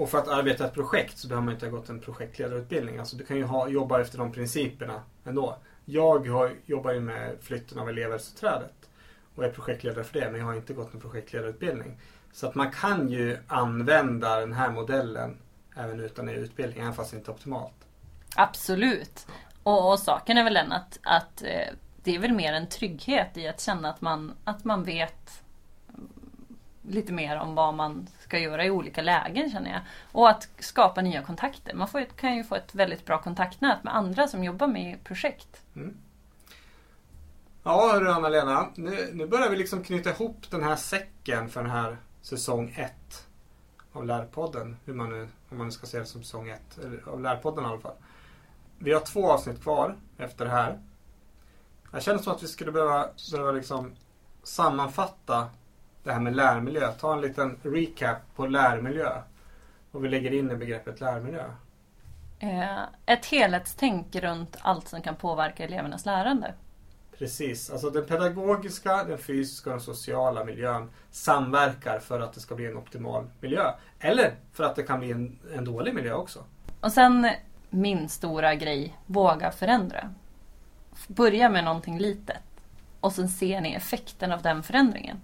Och 0.00 0.10
för 0.10 0.18
att 0.18 0.28
arbeta 0.28 0.64
ett 0.64 0.74
projekt 0.74 1.18
så 1.18 1.28
behöver 1.28 1.44
man 1.44 1.54
inte 1.54 1.66
ha 1.66 1.70
gått 1.70 1.88
en 1.88 2.00
projektledarutbildning. 2.00 2.98
Alltså 2.98 3.16
du 3.16 3.24
kan 3.24 3.36
ju 3.36 3.44
ha, 3.44 3.68
jobba 3.68 4.00
efter 4.00 4.18
de 4.18 4.32
principerna 4.32 5.02
ändå. 5.24 5.56
Jag 5.84 6.28
har, 6.28 6.52
jobbar 6.66 6.92
ju 6.92 7.00
med 7.00 7.36
flytten 7.40 7.78
av 7.78 7.88
elevhälsoträdet 7.88 8.90
och 9.34 9.44
är 9.44 9.50
projektledare 9.50 10.04
för 10.04 10.20
det 10.20 10.30
men 10.30 10.40
jag 10.40 10.46
har 10.46 10.54
inte 10.54 10.72
gått 10.72 10.94
en 10.94 11.00
projektledarutbildning. 11.00 12.00
Så 12.32 12.46
att 12.46 12.54
man 12.54 12.70
kan 12.70 13.08
ju 13.08 13.38
använda 13.46 14.40
den 14.40 14.52
här 14.52 14.70
modellen 14.70 15.38
även 15.76 16.00
utan 16.00 16.28
en 16.28 16.34
utbildning, 16.34 16.80
även 16.80 16.94
fast 16.94 17.10
det 17.10 17.16
inte 17.16 17.30
är 17.30 17.34
optimalt. 17.34 17.86
Absolut. 18.36 19.26
Och, 19.62 19.92
och 19.92 19.98
saken 19.98 20.38
är 20.38 20.44
väl 20.44 20.54
den 20.54 20.72
att, 20.72 20.98
att 21.02 21.42
eh, 21.42 21.74
det 22.02 22.14
är 22.14 22.18
väl 22.18 22.32
mer 22.32 22.52
en 22.52 22.68
trygghet 22.68 23.36
i 23.36 23.48
att 23.48 23.60
känna 23.60 23.90
att 23.90 24.00
man, 24.00 24.32
att 24.44 24.64
man 24.64 24.84
vet 24.84 25.42
lite 26.82 27.12
mer 27.12 27.36
om 27.36 27.54
vad 27.54 27.74
man 27.74 28.06
ska 28.20 28.38
göra 28.38 28.64
i 28.64 28.70
olika 28.70 29.02
lägen 29.02 29.50
känner 29.50 29.70
jag. 29.70 29.80
Och 30.12 30.30
att 30.30 30.48
skapa 30.58 31.02
nya 31.02 31.22
kontakter. 31.22 31.74
Man 31.74 31.88
får, 31.88 32.04
kan 32.04 32.36
ju 32.36 32.44
få 32.44 32.54
ett 32.54 32.74
väldigt 32.74 33.06
bra 33.06 33.22
kontaktnät 33.22 33.84
med 33.84 33.96
andra 33.96 34.28
som 34.28 34.44
jobbar 34.44 34.66
med 34.66 35.04
projekt. 35.04 35.62
Mm. 35.76 35.96
Ja 37.62 37.92
hörru 37.92 38.08
Anna-Lena, 38.10 38.68
nu, 38.74 39.10
nu 39.12 39.26
börjar 39.26 39.50
vi 39.50 39.56
liksom 39.56 39.84
knyta 39.84 40.10
ihop 40.10 40.50
den 40.50 40.62
här 40.62 40.76
säcken 40.76 41.48
för 41.48 41.62
den 41.62 41.70
här 41.70 41.96
säsong 42.22 42.74
1 42.76 43.26
av 43.92 44.06
Lärpodden. 44.06 44.76
Hur 44.84 44.94
man 44.94 45.10
nu, 45.10 45.28
om 45.50 45.58
man 45.58 45.66
nu 45.66 45.72
ska 45.72 45.86
se 45.86 45.98
det 45.98 46.06
som 46.06 46.22
säsong 46.22 46.48
1, 46.48 46.60
av 47.06 47.20
Lärpodden 47.20 47.64
i 47.64 47.68
alla 47.68 47.80
fall. 47.80 47.96
Vi 48.78 48.92
har 48.92 49.00
två 49.00 49.32
avsnitt 49.32 49.62
kvar 49.62 49.96
efter 50.18 50.44
det 50.44 50.50
här. 50.50 50.78
Jag 51.92 52.02
känner 52.02 52.18
som 52.18 52.32
att 52.32 52.42
vi 52.42 52.46
skulle 52.46 52.72
behöva, 52.72 53.08
behöva 53.32 53.52
liksom 53.52 53.92
sammanfatta 54.42 55.48
det 56.02 56.12
här 56.12 56.20
med 56.20 56.36
lärmiljö. 56.36 56.92
Ta 56.92 57.12
en 57.12 57.20
liten 57.20 57.58
recap 57.62 58.18
på 58.36 58.46
lärmiljö. 58.46 59.22
Och 59.92 60.04
vi 60.04 60.08
lägger 60.08 60.32
in 60.32 60.50
i 60.50 60.56
begreppet 60.56 61.00
lärmiljö. 61.00 61.44
Eh, 62.38 62.82
ett 63.06 63.26
helhetstänk 63.26 64.16
runt 64.16 64.56
allt 64.60 64.88
som 64.88 65.02
kan 65.02 65.16
påverka 65.16 65.64
elevernas 65.64 66.06
lärande. 66.06 66.54
Precis, 67.18 67.70
alltså 67.70 67.90
den 67.90 68.06
pedagogiska, 68.06 69.04
den 69.04 69.18
fysiska 69.18 69.70
och 69.70 69.76
den 69.76 69.84
sociala 69.84 70.44
miljön 70.44 70.90
samverkar 71.10 71.98
för 71.98 72.20
att 72.20 72.32
det 72.32 72.40
ska 72.40 72.54
bli 72.54 72.66
en 72.66 72.76
optimal 72.76 73.24
miljö. 73.40 73.72
Eller 73.98 74.34
för 74.52 74.64
att 74.64 74.76
det 74.76 74.82
kan 74.82 74.98
bli 75.00 75.10
en, 75.10 75.38
en 75.54 75.64
dålig 75.64 75.94
miljö 75.94 76.12
också. 76.12 76.44
Och 76.80 76.92
sen 76.92 77.30
min 77.70 78.08
stora 78.08 78.54
grej, 78.54 78.96
våga 79.06 79.52
förändra. 79.52 80.14
Börja 81.08 81.48
med 81.48 81.64
någonting 81.64 81.98
litet 81.98 82.42
och 83.00 83.12
sen 83.12 83.28
ser 83.28 83.60
ni 83.60 83.72
effekten 83.74 84.32
av 84.32 84.42
den 84.42 84.62
förändringen. 84.62 85.20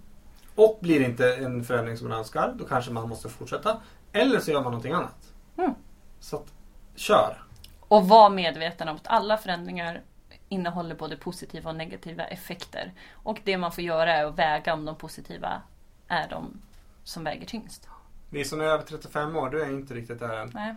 Och 0.56 0.78
blir 0.80 1.00
det 1.00 1.06
inte 1.06 1.34
en 1.34 1.64
förändring 1.64 1.96
som 1.96 2.08
man 2.08 2.18
önskar, 2.18 2.54
då 2.58 2.64
kanske 2.64 2.90
man 2.90 3.08
måste 3.08 3.28
fortsätta. 3.28 3.80
Eller 4.12 4.40
så 4.40 4.50
gör 4.50 4.62
man 4.62 4.72
någonting 4.72 4.92
annat. 4.92 5.32
Mm. 5.56 5.74
Så 6.20 6.36
att, 6.36 6.52
kör! 6.94 7.42
Och 7.80 8.08
var 8.08 8.30
medveten 8.30 8.88
om 8.88 8.96
att 8.96 9.06
alla 9.06 9.36
förändringar 9.36 10.02
innehåller 10.48 10.94
både 10.94 11.16
positiva 11.16 11.70
och 11.70 11.76
negativa 11.76 12.24
effekter. 12.24 12.92
Och 13.12 13.40
det 13.44 13.56
man 13.56 13.72
får 13.72 13.84
göra 13.84 14.14
är 14.14 14.24
att 14.24 14.38
väga 14.38 14.74
om 14.74 14.84
de 14.84 14.96
positiva 14.96 15.62
är 16.08 16.28
de 16.28 16.60
som 17.04 17.24
väger 17.24 17.46
tyngst. 17.46 17.88
Vi 18.30 18.44
som 18.44 18.60
är 18.60 18.64
över 18.64 18.84
35 18.84 19.36
år, 19.36 19.50
du 19.50 19.62
är 19.62 19.70
inte 19.70 19.94
riktigt 19.94 20.18
där 20.18 20.38
än. 20.38 20.50
Nej. 20.54 20.74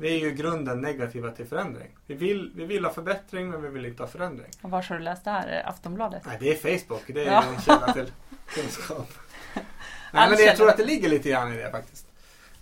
Vi 0.00 0.14
är 0.14 0.18
ju 0.18 0.28
i 0.28 0.32
grunden 0.32 0.80
negativa 0.80 1.30
till 1.30 1.46
förändring. 1.46 1.96
Vi 2.06 2.14
vill, 2.14 2.52
vi 2.54 2.64
vill 2.64 2.84
ha 2.84 2.92
förbättring 2.92 3.50
men 3.50 3.62
vi 3.62 3.68
vill 3.68 3.86
inte 3.86 4.02
ha 4.02 4.08
förändring. 4.08 4.50
Och 4.62 4.70
var 4.70 4.82
har 4.82 4.96
du 4.96 5.02
läst 5.02 5.24
det 5.24 5.30
här? 5.30 5.68
Aftonbladet? 5.68 6.22
Nej, 6.26 6.36
det 6.40 6.64
är 6.64 6.78
Facebook. 6.78 7.02
Det 7.06 7.24
är 7.24 7.32
ja. 7.32 7.44
en 7.44 7.60
källa 7.60 7.92
till 7.92 8.12
kunskap. 8.48 9.12
Nej, 9.54 10.28
men 10.28 10.30
det, 10.30 10.42
jag 10.42 10.56
tror 10.56 10.68
att 10.68 10.76
det 10.76 10.84
ligger 10.84 11.08
lite 11.08 11.30
grann 11.30 11.52
i 11.52 11.56
det 11.56 11.70
faktiskt. 11.70 12.06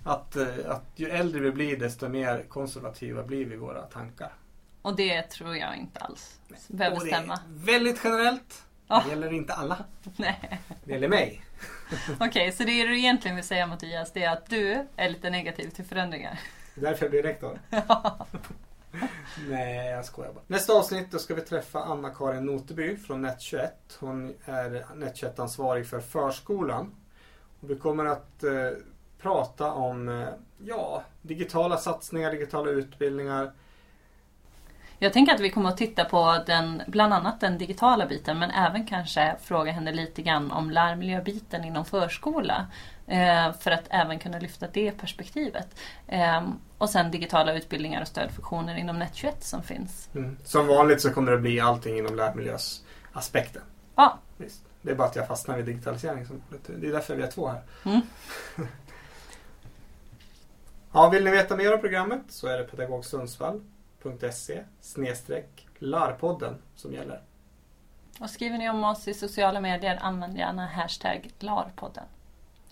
Att, 0.05 0.37
eh, 0.37 0.47
att 0.67 0.85
ju 0.95 1.09
äldre 1.09 1.41
vi 1.41 1.51
blir 1.51 1.77
desto 1.77 2.09
mer 2.09 2.45
konservativa 2.49 3.23
blir 3.23 3.45
vi 3.45 3.55
i 3.55 3.59
våra 3.59 3.83
tankar. 3.83 4.33
Och 4.83 4.97
det 4.97 5.23
tror 5.23 5.57
jag 5.57 5.77
inte 5.77 6.01
alls 6.01 6.41
behöver 6.69 6.97
och 6.97 7.03
stämma. 7.03 7.41
väldigt 7.49 8.01
generellt. 8.05 8.63
Oh. 8.89 9.05
Det 9.05 9.11
gäller 9.11 9.33
inte 9.33 9.53
alla. 9.53 9.85
Nej. 10.17 10.61
Det 10.85 10.93
gäller 10.93 11.09
mig. 11.09 11.45
Okej, 12.15 12.29
okay, 12.29 12.53
så 12.53 12.63
det 12.63 12.87
du 12.87 12.99
egentligen 12.99 13.37
vill 13.37 13.47
säga 13.47 13.67
Mattias, 13.67 14.13
det 14.13 14.25
är 14.25 14.33
att 14.33 14.51
du 14.51 14.87
är 14.97 15.09
lite 15.09 15.31
negativ 15.31 15.71
till 15.71 15.85
förändringar? 15.85 16.39
Det 16.81 16.87
är 16.87 16.91
därför 16.91 17.05
jag 17.05 17.11
blir 17.11 17.23
rektor. 17.23 17.59
Nej, 19.49 19.91
jag 19.91 20.05
skojar 20.05 20.33
bara. 20.33 20.45
Nästa 20.47 20.73
avsnitt 20.73 21.11
då 21.11 21.19
ska 21.19 21.35
vi 21.35 21.41
träffa 21.41 21.83
Anna-Karin 21.83 22.45
Noteby 22.45 22.97
från 22.97 23.27
Net21. 23.27 23.69
Hon 24.01 24.35
är 24.45 24.87
Net21-ansvarig 24.95 25.87
för 25.87 26.01
förskolan. 26.01 26.95
Och 27.61 27.71
vi 27.71 27.77
kommer 27.77 28.05
att 28.05 28.45
eh, 28.45 28.53
prata 29.19 29.73
om 29.73 30.09
eh, 30.09 30.29
ja, 30.59 31.03
digitala 31.23 31.77
satsningar, 31.77 32.31
digitala 32.31 32.71
utbildningar. 32.71 33.53
Jag 34.99 35.13
tänker 35.13 35.35
att 35.35 35.41
vi 35.41 35.51
kommer 35.51 35.69
att 35.69 35.77
titta 35.77 36.05
på 36.05 36.43
den, 36.47 36.83
bland 36.87 37.15
annat 37.15 37.41
den 37.41 37.59
digitala 37.59 38.07
biten 38.07 38.39
men 38.39 38.51
även 38.51 38.87
kanske 38.87 39.37
fråga 39.43 39.73
henne 39.73 39.93
lite 39.93 40.23
grann 40.23 40.51
om 40.51 40.71
lärmiljöbiten 40.71 41.65
inom 41.65 41.85
förskola. 41.85 42.67
Eh, 43.07 43.53
för 43.53 43.71
att 43.71 43.85
även 43.91 44.19
kunna 44.19 44.39
lyfta 44.39 44.67
det 44.73 44.91
perspektivet. 44.91 45.69
Eh, 46.07 46.49
och 46.79 46.91
sen 46.91 47.11
digitala 47.11 47.55
utbildningar 47.55 48.01
och 48.01 48.09
stödfunktioner 48.09 48.77
inom 48.77 49.03
Net21 49.03 49.33
som 49.41 49.63
finns. 49.63 50.09
Mm. 50.15 50.37
Som 50.45 50.67
vanligt 50.67 51.01
så 51.01 51.11
kommer 51.11 51.33
det 51.33 51.39
bli 51.39 51.61
allting 51.61 51.99
inom 51.99 52.17
lärmiljösaspekten. 52.17 53.63
Ja. 53.95 54.19
Visst. 54.37 54.63
Det 54.83 54.91
är 54.91 54.95
bara 54.95 55.09
att 55.09 55.17
jag 55.17 55.29
fastnar 55.29 55.57
vid 55.57 55.67
digitalisering. 55.67 56.27
Det 56.67 56.87
är 56.87 56.93
därför 56.93 57.17
vi 57.17 57.23
är 57.23 57.31
två 57.31 57.49
här. 57.49 57.63
Mm. 57.85 58.01
ja, 60.93 61.09
vill 61.09 61.25
ni 61.25 61.31
veta 61.31 61.57
mer 61.57 61.75
om 61.75 61.81
programmet 61.81 62.23
så 62.29 62.47
är 62.47 62.59
det 62.59 62.65
pedagogsundsvall.se 62.65 63.78
snedstreck 64.81 65.67
larpodden 65.79 66.63
som 66.75 66.93
gäller. 66.93 67.23
Och 68.21 68.31
skriver 68.31 68.59
ni 68.59 68.71
om 68.71 68.85
oss 68.85 69.09
i 69.09 69.15
sociala 69.15 69.61
medier 69.61 69.99
använd 70.01 70.39
gärna 70.39 70.67
hashtag 70.67 71.31
larpodden. 71.39 72.05